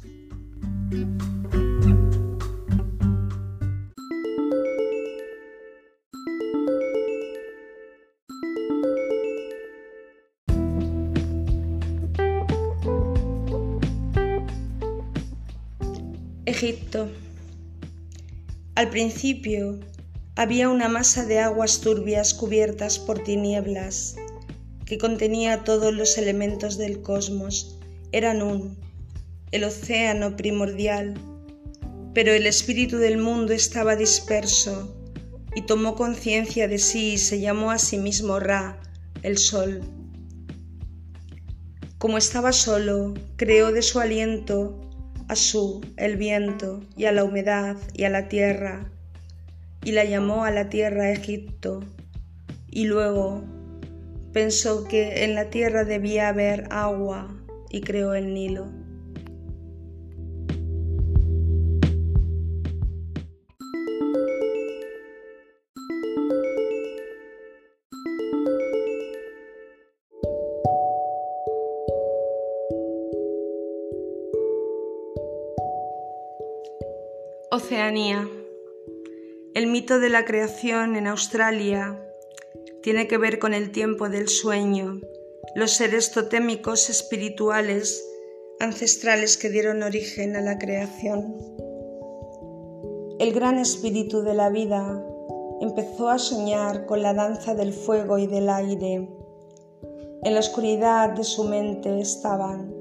Egipto 16.46 17.10
al 18.76 18.90
principio 18.90 19.80
había 20.36 20.68
una 20.70 20.90
masa 20.90 21.26
de 21.26 21.40
aguas 21.40 21.82
turbias 21.82 22.34
cubiertas 22.34 22.98
por 22.98 23.24
tinieblas 23.24 24.16
que 24.86 24.98
contenía 24.98 25.64
todos 25.64 25.94
los 25.94 26.18
elementos 26.18 26.78
del 26.78 27.02
cosmos. 27.02 27.78
Eran 28.12 28.42
un, 28.42 28.78
el 29.52 29.64
océano 29.64 30.36
primordial, 30.36 31.14
pero 32.16 32.32
el 32.32 32.48
espíritu 32.48 32.98
del 32.98 33.20
mundo 33.20 33.54
estaba 33.54 33.96
disperso 33.96 34.96
y 35.56 35.62
tomó 35.62 35.96
conciencia 35.96 36.68
de 36.68 36.80
sí 36.80 37.14
y 37.14 37.18
se 37.20 37.40
llamó 37.40 37.70
a 37.70 37.78
sí 37.78 38.00
mismo 38.00 38.40
Ra, 38.40 38.82
el 39.22 39.38
sol. 39.38 39.82
Como 42.00 42.18
estaba 42.18 42.52
solo, 42.54 43.14
creó 43.36 43.72
de 43.72 43.84
su 43.84 44.00
aliento 44.00 44.83
a 45.34 45.36
su, 45.36 45.82
el 45.98 46.15
viento, 46.15 46.82
y 46.96 47.06
a 47.06 47.12
la 47.12 47.24
humedad, 47.24 47.76
y 47.96 48.04
a 48.04 48.10
la 48.10 48.28
tierra, 48.28 48.91
y 49.84 49.91
la 49.93 50.06
llamó 50.06 50.46
a 50.46 50.52
la 50.52 50.69
tierra 50.69 51.10
Egipto, 51.10 51.84
y 52.69 52.86
luego 52.86 53.43
pensó 54.32 54.88
que 54.88 55.24
en 55.24 55.34
la 55.34 55.50
tierra 55.50 55.86
debía 55.86 56.30
haber 56.30 56.67
agua, 56.69 57.36
y 57.72 57.82
creó 57.82 58.13
el 58.13 58.36
Nilo. 58.36 58.83
Oceanía. 77.56 78.28
El 79.54 79.68
mito 79.68 80.00
de 80.00 80.10
la 80.10 80.26
creación 80.26 80.96
en 80.96 81.06
Australia 81.06 82.04
tiene 82.82 83.08
que 83.08 83.20
ver 83.20 83.38
con 83.38 83.54
el 83.54 83.72
tiempo 83.72 84.10
del 84.10 84.28
sueño, 84.28 85.02
los 85.54 85.70
seres 85.70 86.12
totémicos 86.12 86.89
espirituales 86.89 88.04
ancestrales 88.60 89.38
que 89.38 89.52
dieron 89.52 89.84
origen 89.84 90.36
a 90.36 90.42
la 90.42 90.58
creación. 90.58 91.38
El 93.20 93.32
gran 93.34 93.60
espíritu 93.60 94.24
de 94.24 94.34
la 94.34 94.50
vida 94.50 95.06
empezó 95.62 96.10
a 96.10 96.18
soñar 96.18 96.88
con 96.88 97.04
la 97.04 97.13
danza 97.13 97.54
del 97.54 97.72
fuego 97.72 98.18
y 98.18 98.26
del 98.26 98.50
aire. 98.50 99.08
En 100.24 100.34
la 100.34 100.39
oscuridad 100.39 101.12
de 101.12 101.24
su 101.24 101.44
mente 101.44 102.00
estaban. 102.00 102.74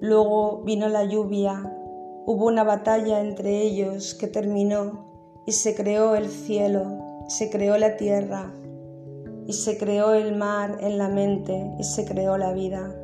Luego 0.00 0.64
vino 0.64 0.88
la 0.88 1.04
lluvia 1.04 1.78
Hubo 2.24 2.46
una 2.46 2.62
batalla 2.62 3.20
entre 3.20 3.62
ellos 3.62 4.14
que 4.14 4.28
terminó 4.28 5.42
y 5.44 5.52
se 5.52 5.74
creó 5.74 6.14
el 6.14 6.28
cielo, 6.28 7.24
se 7.28 7.50
creó 7.50 7.76
la 7.78 7.96
tierra 7.96 8.52
y 9.46 9.52
se 9.52 9.76
creó 9.76 10.14
el 10.14 10.36
mar 10.36 10.78
en 10.80 10.98
la 10.98 11.08
mente 11.08 11.74
y 11.80 11.84
se 11.84 12.04
creó 12.04 12.38
la 12.38 12.52
vida. 12.52 12.94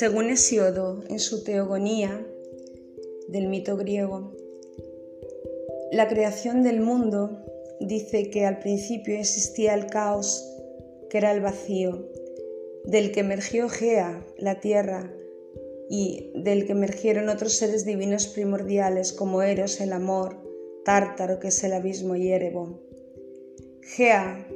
Según 0.00 0.30
Hesiodo, 0.30 1.02
en 1.10 1.18
su 1.18 1.44
Teogonía 1.44 2.26
del 3.28 3.48
mito 3.48 3.76
griego, 3.76 4.32
la 5.92 6.08
creación 6.08 6.62
del 6.62 6.80
mundo 6.80 7.44
dice 7.80 8.30
que 8.30 8.46
al 8.46 8.60
principio 8.60 9.18
existía 9.18 9.74
el 9.74 9.88
caos, 9.88 10.42
que 11.10 11.18
era 11.18 11.32
el 11.32 11.42
vacío, 11.42 12.08
del 12.86 13.12
que 13.12 13.20
emergió 13.20 13.68
Gea, 13.68 14.24
la 14.38 14.58
tierra, 14.58 15.12
y 15.90 16.32
del 16.34 16.64
que 16.64 16.72
emergieron 16.72 17.28
otros 17.28 17.52
seres 17.56 17.84
divinos 17.84 18.26
primordiales 18.26 19.12
como 19.12 19.42
Eros, 19.42 19.82
el 19.82 19.92
amor, 19.92 20.38
Tártaro, 20.82 21.38
que 21.40 21.48
es 21.48 21.62
el 21.62 21.74
abismo, 21.74 22.16
y 22.16 22.32
Erebo. 22.32 22.80
Gea 23.82 24.48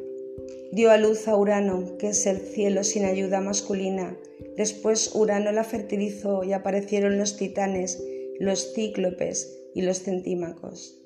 dio 0.72 0.90
a 0.90 0.96
luz 0.96 1.28
a 1.28 1.36
Urano, 1.36 1.98
que 1.98 2.08
es 2.08 2.24
el 2.24 2.38
cielo 2.38 2.82
sin 2.82 3.04
ayuda 3.04 3.42
masculina, 3.42 4.16
Después 4.56 5.14
Urano 5.14 5.50
la 5.52 5.64
fertilizó 5.64 6.44
y 6.44 6.52
aparecieron 6.52 7.18
los 7.18 7.36
titanes, 7.36 8.02
los 8.38 8.72
cíclopes 8.74 9.52
y 9.74 9.82
los 9.82 10.02
centímacos. 10.02 10.96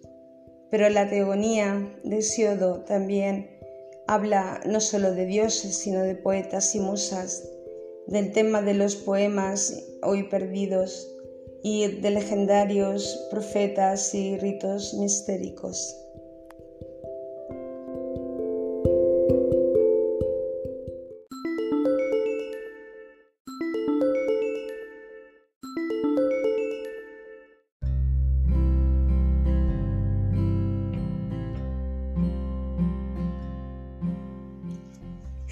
Pero 0.70 0.88
la 0.90 1.08
teogonía 1.08 1.98
de 2.04 2.20
Siodo 2.20 2.84
también 2.84 3.50
habla 4.06 4.60
no 4.66 4.80
solo 4.80 5.12
de 5.14 5.26
dioses, 5.26 5.76
sino 5.76 6.02
de 6.02 6.14
poetas 6.14 6.74
y 6.74 6.80
musas, 6.80 7.48
del 8.06 8.32
tema 8.32 8.62
de 8.62 8.74
los 8.74 8.96
poemas 8.96 9.82
hoy 10.02 10.24
perdidos 10.24 11.08
y 11.62 11.86
de 11.86 12.10
legendarios 12.10 13.28
profetas 13.30 14.14
y 14.14 14.38
ritos 14.38 14.94
mistéricos. 14.94 16.07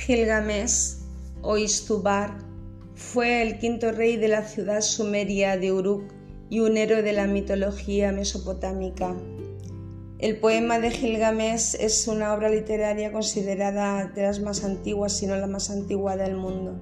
Gilgamesh 0.06 0.98
o 1.42 1.56
Istubar 1.56 2.38
fue 2.94 3.42
el 3.42 3.58
quinto 3.58 3.90
rey 3.90 4.16
de 4.16 4.28
la 4.28 4.44
ciudad 4.44 4.80
sumeria 4.80 5.56
de 5.56 5.72
Uruk 5.72 6.04
y 6.48 6.60
un 6.60 6.76
héroe 6.76 7.02
de 7.02 7.12
la 7.12 7.26
mitología 7.26 8.12
mesopotámica. 8.12 9.16
El 10.20 10.38
poema 10.38 10.78
de 10.78 10.92
Gilgamesh 10.92 11.74
es 11.80 12.06
una 12.06 12.34
obra 12.34 12.48
literaria 12.50 13.10
considerada 13.10 14.04
de 14.04 14.22
las 14.22 14.38
más 14.38 14.62
antiguas, 14.62 15.12
si 15.12 15.26
no 15.26 15.34
la 15.34 15.48
más 15.48 15.70
antigua 15.70 16.16
del 16.16 16.36
mundo. 16.36 16.80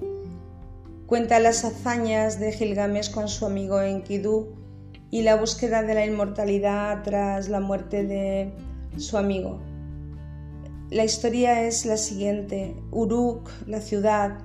Cuenta 1.07 1.39
las 1.39 1.65
hazañas 1.65 2.39
de 2.39 2.51
Gilgamesh 2.51 3.11
con 3.11 3.27
su 3.27 3.47
amigo 3.47 3.81
Enkidu 3.81 4.49
y 5.09 5.23
la 5.23 5.35
búsqueda 5.35 5.81
de 5.81 5.95
la 5.95 6.05
inmortalidad 6.05 7.01
tras 7.01 7.49
la 7.49 7.59
muerte 7.59 8.03
de 8.03 8.53
su 8.97 9.17
amigo. 9.17 9.59
La 10.95 11.03
historia 11.03 11.67
es 11.67 11.85
la 11.85 11.97
siguiente. 11.97 12.73
Uruk, 12.89 13.49
la 13.67 13.81
ciudad, 13.81 14.39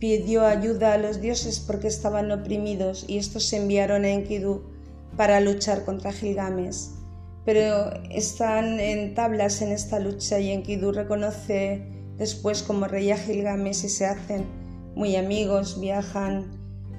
pidió 0.00 0.44
ayuda 0.44 0.94
a 0.94 0.98
los 0.98 1.20
dioses 1.20 1.60
porque 1.60 1.86
estaban 1.86 2.32
oprimidos 2.32 3.04
y 3.06 3.18
estos 3.18 3.46
se 3.46 3.58
enviaron 3.58 4.04
a 4.04 4.08
Enkidu 4.08 4.64
para 5.16 5.38
luchar 5.38 5.84
contra 5.84 6.12
Gilgamesh. 6.12 6.88
Pero 7.44 7.92
están 8.10 8.80
en 8.80 9.14
tablas 9.14 9.62
en 9.62 9.70
esta 9.70 10.00
lucha 10.00 10.40
y 10.40 10.50
Enkidu 10.50 10.90
reconoce 10.90 11.86
después 12.18 12.64
como 12.64 12.88
rey 12.88 13.12
a 13.12 13.16
Gilgamesh 13.16 13.84
y 13.84 13.88
se 13.88 14.06
hacen 14.06 14.44
muy 14.96 15.14
amigos, 15.14 15.78
viajan 15.80 16.50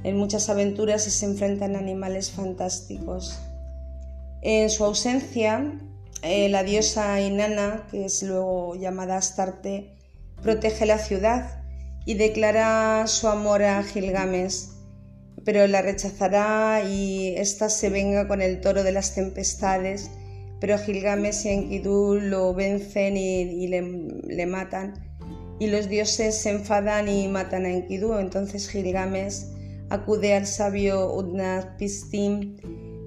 en 0.05 0.15
muchas 0.15 0.47
aventuras 0.47 1.05
y 1.07 1.11
se 1.11 1.25
enfrentan 1.25 1.75
a 1.75 1.79
animales 1.79 2.31
fantásticos. 2.31 3.37
En 4.43 4.69
su 4.69 4.85
ausencia, 4.85 5.77
eh, 6.23 6.47
la 6.47 6.63
diosa 6.63 7.19
Inanna, 7.19 7.85
que 7.91 8.05
es 8.05 8.23
luego 8.23 8.75
llamada 8.75 9.17
Astarte, 9.17 9.93
protege 10.41 10.85
la 10.85 10.97
ciudad 10.97 11.61
y 12.05 12.13
declara 12.13 13.05
su 13.07 13.27
amor 13.27 13.61
a 13.63 13.83
Gilgamesh, 13.83 14.69
pero 15.43 15.67
la 15.67 15.81
rechazará 15.81 16.81
y 16.87 17.35
ésta 17.35 17.69
se 17.69 17.89
venga 17.89 18.27
con 18.27 18.41
el 18.41 18.61
toro 18.61 18.83
de 18.83 18.93
las 18.93 19.13
tempestades, 19.15 20.09
pero 20.61 20.77
Gilgamesh 20.77 21.45
y 21.45 21.49
Enkidu 21.49 22.15
lo 22.15 22.53
vencen 22.53 23.17
y, 23.17 23.67
le, 23.67 24.45
matan, 24.45 24.93
y 25.59 25.67
los 25.67 25.89
dioses 25.89 26.37
se 26.37 26.51
enfadan 26.51 27.09
y 27.09 27.27
matan 27.27 27.65
a 27.65 27.69
Enkidu, 27.69 28.17
entonces 28.17 28.69
Gilgamesh 28.69 29.43
acude 29.89 30.35
al 30.35 30.47
sabio 30.47 31.13
Utnapishtim, 31.13 32.55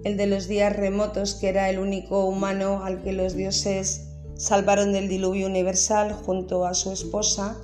el 0.07 0.16
de 0.16 0.29
los 0.29 0.47
días 0.47 0.77
remotos, 0.77 1.35
que 1.35 1.49
era 1.49 1.69
el 1.69 1.81
único 1.81 2.27
humano 2.27 2.85
al 2.85 3.03
que 3.03 3.12
los 3.12 3.35
dioses 3.35 4.07
salvaron 4.37 4.92
del 4.92 5.09
diluvio 5.09 5.49
universal 5.49 6.12
junto 6.12 6.64
a 6.64 6.75
su 6.75 6.92
esposa 6.92 7.57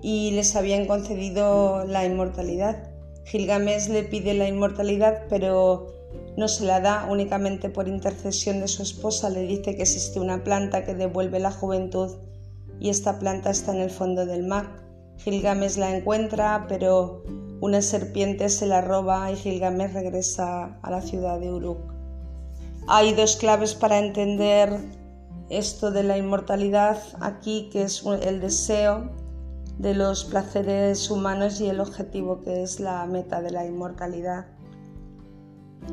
y 0.00 0.30
les 0.30 0.56
habían 0.56 0.86
concedido 0.86 1.84
la 1.84 2.06
inmortalidad. 2.06 2.88
Gilgamesh 3.26 3.88
le 3.88 4.04
pide 4.04 4.32
la 4.32 4.48
inmortalidad, 4.48 5.24
pero 5.28 5.92
no 6.38 6.48
se 6.48 6.64
la 6.64 6.80
da 6.80 7.06
únicamente 7.10 7.68
por 7.68 7.88
intercesión 7.88 8.60
de 8.60 8.68
su 8.68 8.82
esposa. 8.82 9.28
Le 9.28 9.42
dice 9.42 9.76
que 9.76 9.82
existe 9.82 10.18
una 10.18 10.44
planta 10.44 10.82
que 10.82 10.94
devuelve 10.94 11.40
la 11.40 11.52
juventud 11.52 12.10
y 12.80 12.88
esta 12.88 13.18
planta 13.18 13.50
está 13.50 13.74
en 13.74 13.82
el 13.82 13.90
fondo 13.90 14.24
del 14.24 14.46
mar. 14.46 14.82
Gilgamesh 15.18 15.76
la 15.76 15.94
encuentra, 15.94 16.64
pero 16.70 17.22
una 17.60 17.80
serpiente 17.82 18.48
se 18.48 18.66
la 18.66 18.80
roba 18.80 19.30
y 19.30 19.36
Gilgamesh 19.36 19.92
regresa 19.92 20.78
a 20.82 20.90
la 20.90 21.00
ciudad 21.00 21.40
de 21.40 21.52
Uruk. 21.52 21.78
Hay 22.88 23.14
dos 23.14 23.36
claves 23.36 23.74
para 23.74 23.98
entender 23.98 24.78
esto 25.48 25.90
de 25.90 26.02
la 26.02 26.18
inmortalidad 26.18 26.98
aquí, 27.20 27.68
que 27.72 27.82
es 27.82 28.04
el 28.04 28.40
deseo 28.40 29.10
de 29.78 29.94
los 29.94 30.24
placeres 30.24 31.10
humanos 31.10 31.60
y 31.60 31.68
el 31.68 31.80
objetivo 31.80 32.42
que 32.42 32.62
es 32.62 32.80
la 32.80 33.04
meta 33.06 33.42
de 33.42 33.50
la 33.50 33.66
inmortalidad. 33.66 34.46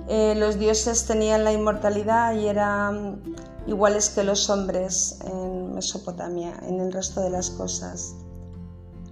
Eh, 0.07 0.35
los 0.35 0.57
dioses 0.57 1.05
tenían 1.05 1.43
la 1.43 1.53
inmortalidad 1.53 2.35
y 2.35 2.47
eran 2.47 3.21
iguales 3.67 4.09
que 4.09 4.23
los 4.23 4.49
hombres 4.49 5.19
en 5.25 5.75
Mesopotamia, 5.75 6.53
en 6.67 6.79
el 6.79 6.91
resto 6.91 7.21
de 7.21 7.29
las 7.29 7.49
cosas. 7.51 8.15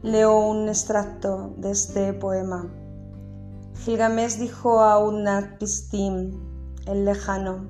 Leo 0.04 0.40
un 0.40 0.68
extracto 0.68 1.54
de 1.58 1.70
este 1.70 2.12
poema. 2.14 2.68
Gilgamesh 3.84 4.38
dijo 4.38 4.80
a 4.80 4.98
Pistim, 5.60 6.32
el 6.88 7.06
lejano, 7.06 7.70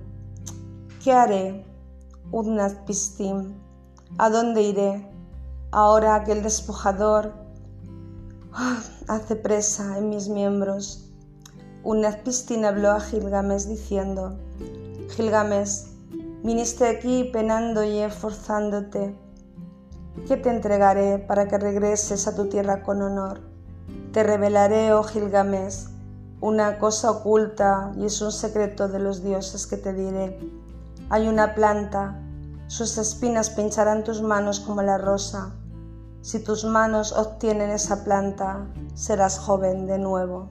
¿qué 1.04 1.12
haré, 1.12 1.65
Pistim? 2.86 3.54
¿A 4.17 4.30
dónde 4.30 4.62
iré? 4.62 5.12
Ahora 5.74 6.24
que 6.24 6.32
el 6.32 6.41
despojador 6.41 7.34
ah, 8.54 8.82
hace 9.10 9.36
presa 9.36 9.98
en 9.98 10.08
mis 10.08 10.30
miembros. 10.30 11.12
Pistim 12.24 12.63
habló 12.63 12.91
a 12.91 13.02
Gilgamesh 13.02 13.65
diciendo, 13.65 14.39
Gilgamesh, 15.17 15.84
viniste 16.44 16.88
aquí 16.88 17.26
penando 17.34 17.84
y 17.84 17.98
esforzándote 17.98 19.17
¿Qué 20.28 20.36
te 20.36 20.50
entregaré 20.50 21.19
para 21.19 21.47
que 21.47 21.58
regreses 21.58 22.28
a 22.28 22.36
tu 22.36 22.47
tierra 22.47 22.84
con 22.84 23.02
honor? 23.02 23.41
Te 24.12 24.24
revelaré, 24.24 24.93
oh 24.93 25.04
Gilgamesh, 25.04 25.88
una 26.41 26.80
cosa 26.80 27.12
oculta 27.12 27.93
y 27.95 28.06
es 28.06 28.21
un 28.21 28.34
secreto 28.34 28.89
de 28.89 29.00
los 29.00 29.24
dioses 29.24 29.65
que 29.67 29.78
te 29.78 29.93
diré. 29.93 30.38
Hay 31.10 31.30
una 31.30 31.56
planta, 31.56 32.21
sus 32.67 32.97
espinas 32.97 33.52
pincharán 33.52 34.04
tus 34.04 34.21
manos 34.21 34.60
como 34.60 34.82
la 34.82 34.97
rosa. 34.97 35.54
Si 36.21 36.43
tus 36.43 36.65
manos 36.65 37.13
obtienen 37.13 37.69
esa 37.69 38.04
planta, 38.04 38.67
serás 38.93 39.39
joven 39.39 39.88
de 39.88 39.97
nuevo. 39.97 40.50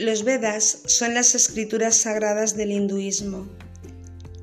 Los 0.00 0.24
Vedas 0.24 0.78
son 0.86 1.12
las 1.12 1.34
escrituras 1.34 1.94
sagradas 1.94 2.56
del 2.56 2.72
hinduismo. 2.72 3.46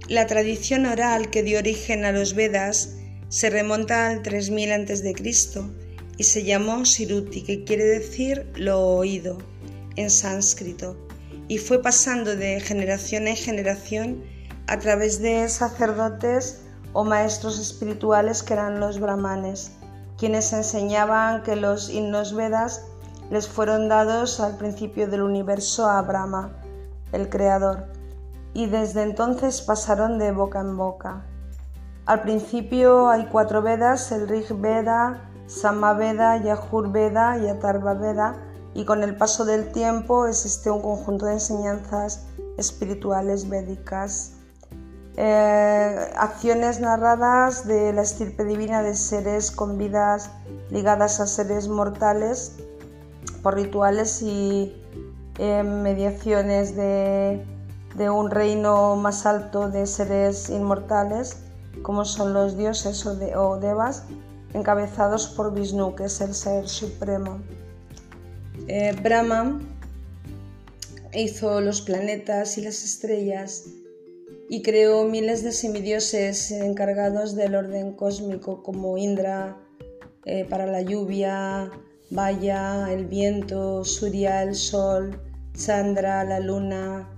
La 0.07 0.27
tradición 0.27 0.85
oral 0.85 1.31
que 1.31 1.41
dio 1.41 1.57
origen 1.57 2.05
a 2.05 2.11
los 2.11 2.35
Vedas 2.35 2.97
se 3.29 3.49
remonta 3.49 4.07
al 4.07 4.21
3000 4.21 4.71
a.C. 4.71 5.15
y 6.15 6.23
se 6.25 6.43
llamó 6.43 6.85
Siruti, 6.85 7.41
que 7.41 7.63
quiere 7.63 7.85
decir 7.85 8.45
lo 8.53 8.81
oído 8.81 9.39
en 9.95 10.11
sánscrito, 10.11 10.95
y 11.47 11.57
fue 11.57 11.81
pasando 11.81 12.35
de 12.35 12.59
generación 12.59 13.27
en 13.27 13.35
generación 13.35 14.23
a 14.67 14.77
través 14.77 15.23
de 15.23 15.49
sacerdotes 15.49 16.59
o 16.93 17.03
maestros 17.03 17.57
espirituales 17.57 18.43
que 18.43 18.53
eran 18.53 18.79
los 18.79 18.99
brahmanes, 18.99 19.71
quienes 20.19 20.53
enseñaban 20.53 21.41
que 21.41 21.55
los 21.55 21.89
himnos 21.89 22.35
Vedas 22.35 22.83
les 23.29 23.47
fueron 23.47 23.89
dados 23.89 24.39
al 24.39 24.57
principio 24.57 25.07
del 25.07 25.21
universo 25.21 25.87
a 25.87 26.01
Brahma, 26.01 26.51
el 27.11 27.29
creador, 27.29 27.87
y 28.53 28.67
desde 28.67 29.03
entonces 29.03 29.61
pasaron 29.61 30.17
de 30.17 30.31
boca 30.31 30.61
en 30.61 30.77
boca. 30.77 31.25
Al 32.05 32.21
principio 32.21 33.09
hay 33.09 33.25
cuatro 33.25 33.61
Vedas, 33.61 34.11
el 34.11 34.27
Rig 34.29 34.53
Veda, 34.55 35.29
Samaveda, 35.45 36.37
Yajur 36.37 36.91
Veda 36.91 37.37
y 37.37 37.47
Atharva 37.47 37.93
Veda, 37.93 38.35
y 38.73 38.85
con 38.85 39.03
el 39.03 39.17
paso 39.17 39.43
del 39.43 39.71
tiempo 39.71 40.27
existe 40.27 40.69
un 40.69 40.81
conjunto 40.81 41.25
de 41.25 41.33
enseñanzas 41.33 42.25
espirituales 42.57 43.49
védicas. 43.49 44.33
Eh, 45.17 46.13
acciones 46.15 46.79
narradas 46.79 47.65
de 47.65 47.91
la 47.91 48.03
estirpe 48.03 48.43
divina 48.45 48.83
de 48.83 48.93
seres 48.93 49.49
con 49.49 49.77
vidas 49.79 50.29
ligadas 50.69 51.19
a 51.19 51.25
seres 51.25 51.67
mortales 51.67 52.57
por 53.41 53.55
rituales 53.55 54.21
y 54.21 54.73
eh, 55.39 55.63
mediaciones 55.63 56.75
de, 56.75 57.39
un 58.09 58.31
reino 58.31 58.95
más 58.95 59.25
alto 59.25 59.69
de 59.69 59.85
seres 59.85 60.49
inmortales, 60.49 61.37
como 61.81 62.05
son 62.05 62.33
los 62.33 62.57
dioses 62.57 63.05
o, 63.05 63.57
devas, 63.59 64.05
encabezados 64.53 65.27
por 65.27 65.53
Vishnu, 65.53 65.95
que 65.95 66.05
es 66.05 66.21
el 66.21 66.33
ser 66.33 66.67
supremo. 66.67 67.39
Eh, 68.67 68.95
Brahma 69.01 69.59
hizo 71.13 71.61
los 71.61 71.81
planetas 71.81 72.57
y 72.57 72.61
las 72.61 72.83
estrellas 72.83 73.65
y 74.49 74.61
creó 74.61 75.05
miles 75.05 75.43
de 75.43 75.51
semidioses 75.51 76.51
encargados 76.51 77.35
del 77.35 77.55
orden 77.55 77.93
cósmico 77.93 78.63
como 78.63 78.97
Indra 78.97 79.57
eh, 80.25 80.45
para 80.49 80.65
la 80.65 80.81
lluvia, 80.81 81.71
Vaya, 82.09 82.91
el 82.91 83.05
viento, 83.05 83.83
Surya, 83.83 84.43
el 84.43 84.55
sol, 84.55 85.19
Chandra, 85.53 86.23
la 86.23 86.39
luna, 86.39 87.09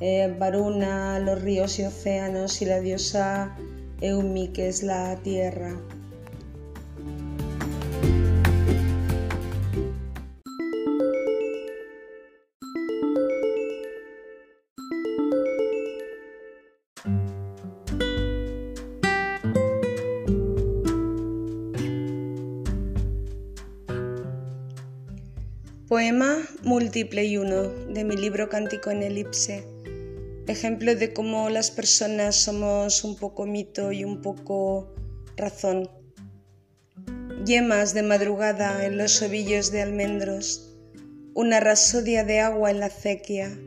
eh, 0.00 0.34
Varuna, 0.38 1.20
los 1.20 1.40
ríos 1.40 1.78
y 1.78 1.84
océanos 1.84 2.60
y 2.60 2.64
la 2.64 2.80
diosa 2.80 3.56
Eumi, 4.00 4.48
que 4.48 4.68
es 4.68 4.82
la 4.82 5.14
tierra. 5.22 5.78
Poema 26.04 26.36
múltiple 26.62 27.24
y 27.24 27.38
uno 27.38 27.62
de 27.62 28.04
mi 28.04 28.14
libro 28.14 28.50
Cántico 28.50 28.90
en 28.90 29.02
elipse. 29.02 29.64
Ejemplo 30.46 30.94
de 30.94 31.14
cómo 31.14 31.48
las 31.48 31.70
personas 31.70 32.36
somos 32.36 33.04
un 33.04 33.16
poco 33.16 33.46
mito 33.46 33.90
y 33.90 34.04
un 34.04 34.20
poco 34.20 34.92
razón. 35.34 35.88
Yemas 37.46 37.94
de 37.94 38.02
madrugada 38.02 38.84
en 38.84 38.98
los 38.98 39.22
ovillos 39.22 39.72
de 39.72 39.80
almendros, 39.80 40.76
una 41.32 41.58
rasodia 41.60 42.22
de 42.22 42.40
agua 42.40 42.70
en 42.70 42.80
la 42.80 42.86
acequia, 42.86 43.58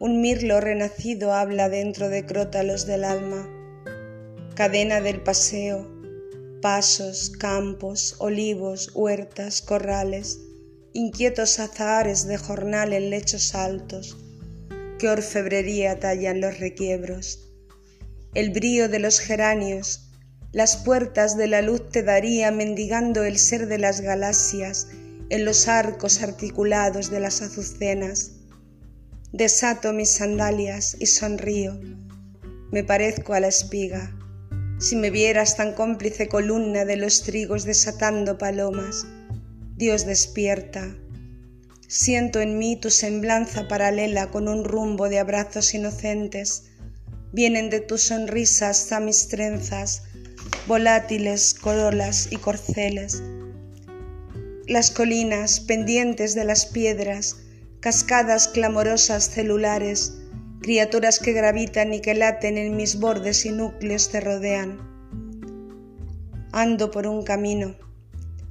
un 0.00 0.20
mirlo 0.20 0.60
renacido 0.60 1.32
habla 1.32 1.68
dentro 1.68 2.08
de 2.08 2.26
crótalos 2.26 2.86
del 2.86 3.04
alma, 3.04 3.48
cadena 4.56 5.00
del 5.00 5.22
paseo, 5.22 5.88
pasos, 6.60 7.30
campos, 7.30 8.16
olivos, 8.18 8.90
huertas, 8.96 9.62
corrales, 9.62 10.47
inquietos 10.98 11.60
azahares 11.60 12.26
de 12.26 12.36
jornal 12.36 12.92
en 12.92 13.10
lechos 13.10 13.54
altos, 13.54 14.16
que 14.98 15.08
orfebrería 15.08 16.00
tallan 16.00 16.40
los 16.40 16.58
requiebros. 16.58 17.52
El 18.34 18.50
brío 18.50 18.88
de 18.88 18.98
los 18.98 19.20
geranios, 19.20 20.10
las 20.50 20.78
puertas 20.78 21.36
de 21.36 21.46
la 21.46 21.62
luz 21.62 21.88
te 21.90 22.02
daría 22.02 22.50
mendigando 22.50 23.22
el 23.22 23.38
ser 23.38 23.68
de 23.68 23.78
las 23.78 24.00
galaxias 24.00 24.88
en 25.30 25.44
los 25.44 25.68
arcos 25.68 26.20
articulados 26.20 27.12
de 27.12 27.20
las 27.20 27.42
azucenas. 27.42 28.32
Desato 29.32 29.92
mis 29.92 30.16
sandalias 30.16 30.96
y 30.98 31.06
sonrío. 31.06 31.78
Me 32.72 32.82
parezco 32.82 33.34
a 33.34 33.40
la 33.40 33.46
espiga. 33.46 34.18
Si 34.80 34.96
me 34.96 35.10
vieras 35.10 35.56
tan 35.56 35.74
cómplice 35.74 36.26
columna 36.26 36.84
de 36.84 36.96
los 36.96 37.22
trigos 37.22 37.62
desatando 37.62 38.36
palomas, 38.36 39.06
Dios 39.78 40.06
despierta. 40.06 40.96
Siento 41.86 42.40
en 42.40 42.58
mí 42.58 42.74
tu 42.74 42.90
semblanza 42.90 43.68
paralela 43.68 44.28
con 44.28 44.48
un 44.48 44.64
rumbo 44.64 45.08
de 45.08 45.20
abrazos 45.20 45.72
inocentes. 45.72 46.64
Vienen 47.32 47.70
de 47.70 47.78
tus 47.78 48.02
sonrisas 48.02 48.90
a 48.90 48.98
mis 48.98 49.28
trenzas, 49.28 50.02
volátiles 50.66 51.54
corolas 51.54 52.26
y 52.32 52.38
corceles. 52.38 53.22
Las 54.66 54.90
colinas 54.90 55.60
pendientes 55.60 56.34
de 56.34 56.44
las 56.44 56.66
piedras, 56.66 57.36
cascadas 57.78 58.48
clamorosas 58.48 59.30
celulares, 59.30 60.18
criaturas 60.60 61.20
que 61.20 61.32
gravitan 61.32 61.94
y 61.94 62.00
que 62.00 62.16
laten 62.16 62.58
en 62.58 62.76
mis 62.76 62.98
bordes 62.98 63.46
y 63.46 63.50
núcleos 63.50 64.10
te 64.10 64.18
rodean. 64.18 64.80
Ando 66.50 66.90
por 66.90 67.06
un 67.06 67.22
camino 67.22 67.76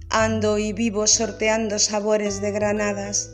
Ando 0.10 0.58
y 0.58 0.72
vivo 0.72 1.06
sorteando 1.06 1.80
sabores 1.80 2.40
de 2.40 2.52
granadas, 2.52 3.30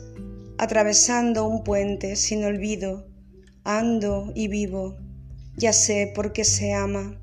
atravesando 0.58 1.46
un 1.46 1.62
puente 1.62 2.16
sin 2.16 2.44
olvido. 2.44 3.06
Ando 3.62 4.32
y 4.34 4.48
vivo, 4.48 4.96
ya 5.56 5.72
sé 5.72 6.12
por 6.14 6.32
qué 6.32 6.44
se 6.44 6.72
ama. 6.72 7.16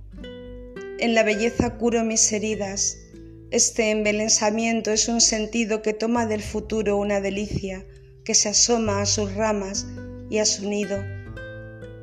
En 1.00 1.14
la 1.16 1.24
belleza 1.24 1.78
curo 1.78 2.06
mis 2.06 2.32
heridas. 2.32 2.98
Este 3.52 3.92
embelensamiento 3.92 4.92
es 4.92 5.10
un 5.10 5.20
sentido 5.20 5.82
que 5.82 5.94
toma 5.94 6.26
del 6.26 6.42
futuro 6.42 6.98
una 6.98 7.20
delicia, 7.20 7.86
que 8.24 8.36
se 8.36 8.48
asoma 8.48 9.02
a 9.02 9.06
sus 9.06 9.36
ramas 9.36 9.86
y 10.30 10.38
a 10.38 10.46
su 10.46 10.70
nido. 10.70 10.98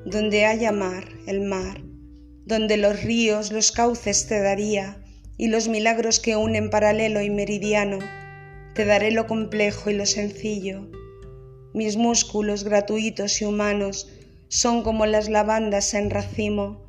Donde 0.05 0.45
haya 0.45 0.71
mar, 0.71 1.09
el 1.27 1.41
mar, 1.41 1.81
donde 2.45 2.77
los 2.77 3.03
ríos, 3.03 3.53
los 3.53 3.73
cauces 3.73 4.27
te 4.27 4.41
daría, 4.41 5.03
y 5.39 5.47
los 5.49 5.69
milagros 5.69 6.21
que 6.21 6.37
unen 6.37 6.69
paralelo 6.69 7.23
y 7.23 7.31
meridiano, 7.31 8.01
te 8.75 8.85
daré 8.85 9.13
lo 9.13 9.27
complejo 9.27 9.89
y 9.89 9.95
lo 9.95 10.05
sencillo. 10.05 10.89
Mis 11.73 11.97
músculos 11.97 12.65
gratuitos 12.65 13.41
y 13.41 13.45
humanos 13.45 14.13
son 14.49 14.83
como 14.83 15.07
las 15.07 15.29
lavandas 15.29 15.95
en 15.95 16.11
racimo, 16.11 16.85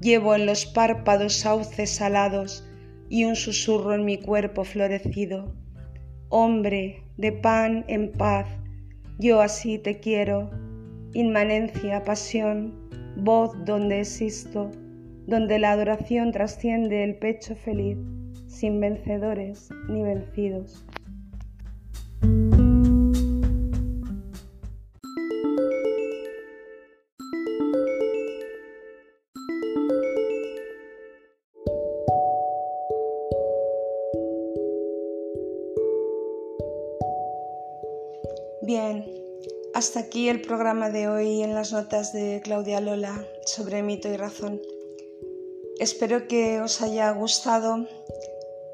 llevo 0.00 0.34
en 0.34 0.46
los 0.46 0.66
párpados 0.66 1.34
sauces 1.34 1.90
salados 1.90 2.64
y 3.08 3.24
un 3.24 3.34
susurro 3.34 3.92
en 3.94 4.04
mi 4.04 4.18
cuerpo 4.18 4.64
florecido. 4.64 5.52
Hombre, 6.28 7.02
de 7.16 7.32
pan 7.32 7.84
en 7.88 8.12
paz, 8.12 8.46
yo 9.18 9.40
así 9.40 9.78
te 9.78 9.98
quiero, 9.98 10.50
inmanencia, 11.12 12.04
pasión, 12.04 12.88
voz 13.16 13.52
donde 13.64 14.00
existo, 14.00 14.70
donde 15.26 15.58
la 15.58 15.72
adoración 15.72 16.32
trasciende 16.32 17.04
el 17.04 17.16
pecho 17.16 17.54
feliz, 17.54 17.98
sin 18.46 18.80
vencedores 18.80 19.68
ni 19.88 20.02
vencidos. 20.02 20.84
Bien, 38.62 39.04
hasta 39.74 39.98
aquí 39.98 40.28
el 40.28 40.42
programa 40.42 40.90
de 40.90 41.08
hoy 41.08 41.42
en 41.42 41.54
las 41.54 41.72
notas 41.72 42.12
de 42.12 42.40
Claudia 42.44 42.80
Lola 42.80 43.24
sobre 43.44 43.82
mito 43.82 44.08
y 44.08 44.16
razón. 44.16 44.60
Espero 45.80 46.28
que 46.28 46.60
os 46.60 46.82
haya 46.82 47.10
gustado 47.12 47.86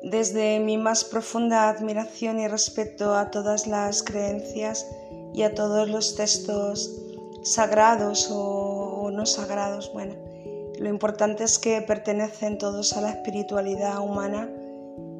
desde 0.02 0.58
mi 0.58 0.76
más 0.76 1.04
profunda 1.04 1.68
admiración 1.68 2.40
y 2.40 2.48
respeto 2.48 3.14
a 3.14 3.30
todas 3.30 3.68
las 3.68 4.02
creencias 4.02 4.84
y 5.32 5.42
a 5.42 5.54
todos 5.54 5.88
los 5.88 6.16
textos 6.16 6.90
sagrados 7.44 8.28
o, 8.32 9.08
no 9.12 9.24
sagrados. 9.24 9.92
Bueno, 9.92 10.16
lo 10.80 10.88
importante 10.88 11.44
es 11.44 11.60
que 11.60 11.80
pertenecen 11.80 12.58
todos 12.58 12.94
a 12.94 13.00
la 13.00 13.10
espiritualidad 13.10 14.00
humana 14.00 14.50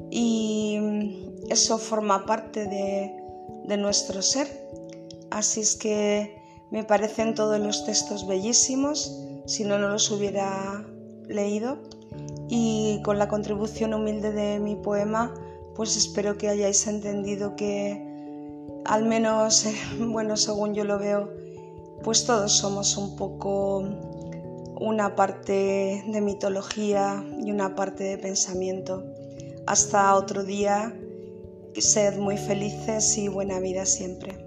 y 0.09 1.39
eso 1.49 1.77
forma 1.77 2.25
parte 2.25 2.65
de, 2.65 3.15
de 3.63 3.77
nuestro 3.77 4.21
ser. 4.21 4.49
Así 5.29 5.61
es 5.61 5.77
que 5.77 6.37
me 6.69 6.83
parecen 6.83 7.33
todos 7.33 7.61
los 7.61 7.85
textos 7.85 8.27
bellísimos. 8.27 9.23
Si 9.45 9.63
no, 9.63 9.77
no 9.79 9.87
los 9.87 10.11
hubiera 10.11 10.85
leído 11.27 11.77
y 12.49 13.01
con 13.03 13.19
la 13.19 13.27
contribución 13.27 13.93
humilde 13.93 14.31
de 14.31 14.59
mi 14.59 14.75
poema 14.75 15.33
pues 15.77 15.95
espero 15.95 16.39
que 16.39 16.49
hayáis 16.49 16.87
entendido 16.87 17.55
que 17.55 18.03
al 18.83 19.05
menos, 19.05 19.65
bueno, 19.99 20.35
según 20.35 20.73
yo 20.73 20.83
lo 20.83 20.97
veo, 20.97 21.29
pues 22.03 22.25
todos 22.25 22.51
somos 22.51 22.97
un 22.97 23.15
poco 23.15 23.83
una 24.79 25.15
parte 25.15 26.03
de 26.07 26.21
mitología 26.21 27.23
y 27.43 27.51
una 27.51 27.75
parte 27.75 28.03
de 28.03 28.17
pensamiento. 28.17 29.03
Hasta 29.67 30.15
otro 30.15 30.43
día, 30.43 30.97
sed 31.75 32.17
muy 32.17 32.37
felices 32.37 33.17
y 33.17 33.27
buena 33.27 33.59
vida 33.59 33.85
siempre. 33.85 34.46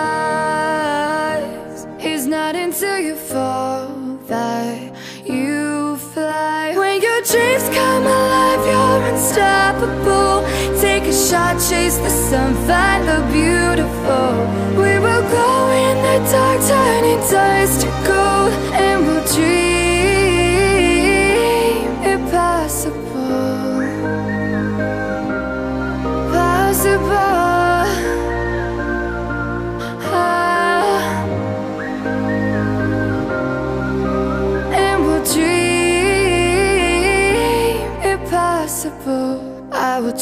unstoppable. 9.51 10.43
Take 10.79 11.03
a 11.03 11.13
shot, 11.13 11.55
chase 11.69 11.97
the 11.97 12.09
sun, 12.09 12.53
find 12.67 13.07
the 13.07 13.19
beautiful. 13.31 14.29
We 14.81 14.93
will 14.99 15.25
go 15.29 15.51
in 15.85 15.95
the 16.07 16.17
dark, 16.31 16.59
turning 16.67 17.19
dust 17.29 17.81
to 17.81 17.87
gold, 18.07 18.51
and 18.73 19.05
we'll 19.05 19.20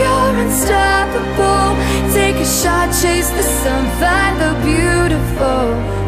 You're 0.00 0.34
unstoppable. 0.44 1.68
Take 2.12 2.36
a 2.36 2.48
shot, 2.60 2.88
chase 3.00 3.30
the 3.30 3.46
sun, 3.62 3.84
find 4.00 4.34
the 4.44 4.52
beautiful. 4.68 5.62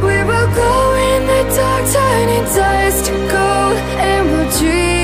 We 0.06 0.16
will 0.28 0.50
go 0.64 0.74
in 1.10 1.20
the 1.30 1.42
dark, 1.56 1.84
turning 1.94 2.46
dust 2.56 3.06
to 3.06 3.12
gold, 3.32 3.76
and 4.10 4.22
we'll 4.30 4.50
dream 4.58 4.95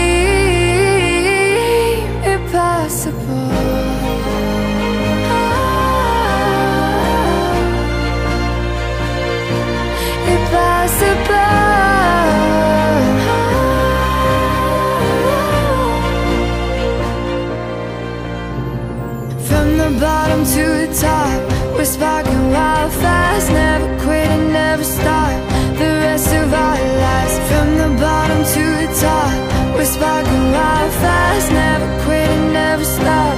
From 19.53 19.77
the 19.77 19.91
bottom 20.01 20.47
to 20.57 20.65
the 20.83 20.91
top, 20.99 21.39
we're 21.77 21.85
sparking 21.85 22.51
wild 22.51 22.91
fast, 22.91 23.51
never 23.51 23.87
quit 24.03 24.29
and 24.37 24.51
never 24.51 24.83
stop. 24.83 25.37
The 25.81 25.91
rest 26.07 26.29
of 26.41 26.49
our 26.65 26.79
lives, 27.07 27.37
from 27.51 27.69
the 27.83 27.91
bottom 28.01 28.41
to 28.55 28.65
the 28.83 28.91
top, 29.07 29.35
we're 29.77 29.85
sparking 29.85 30.45
wild 30.57 30.93
fast, 31.05 31.53
never 31.53 31.89
quit 32.05 32.29
and 32.37 32.53
never 32.55 32.85
stop. 32.85 33.37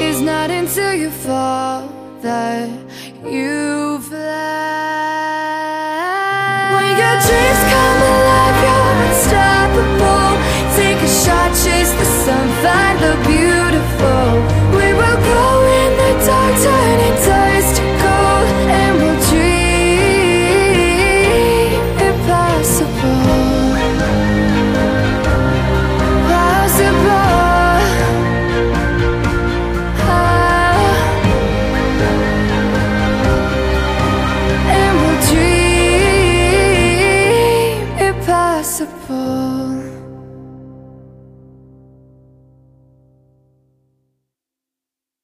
It's 0.00 0.20
not 0.20 0.48
until 0.50 0.94
you 0.94 1.10
fall 1.10 1.88
that 2.22 2.70
you 3.24 3.75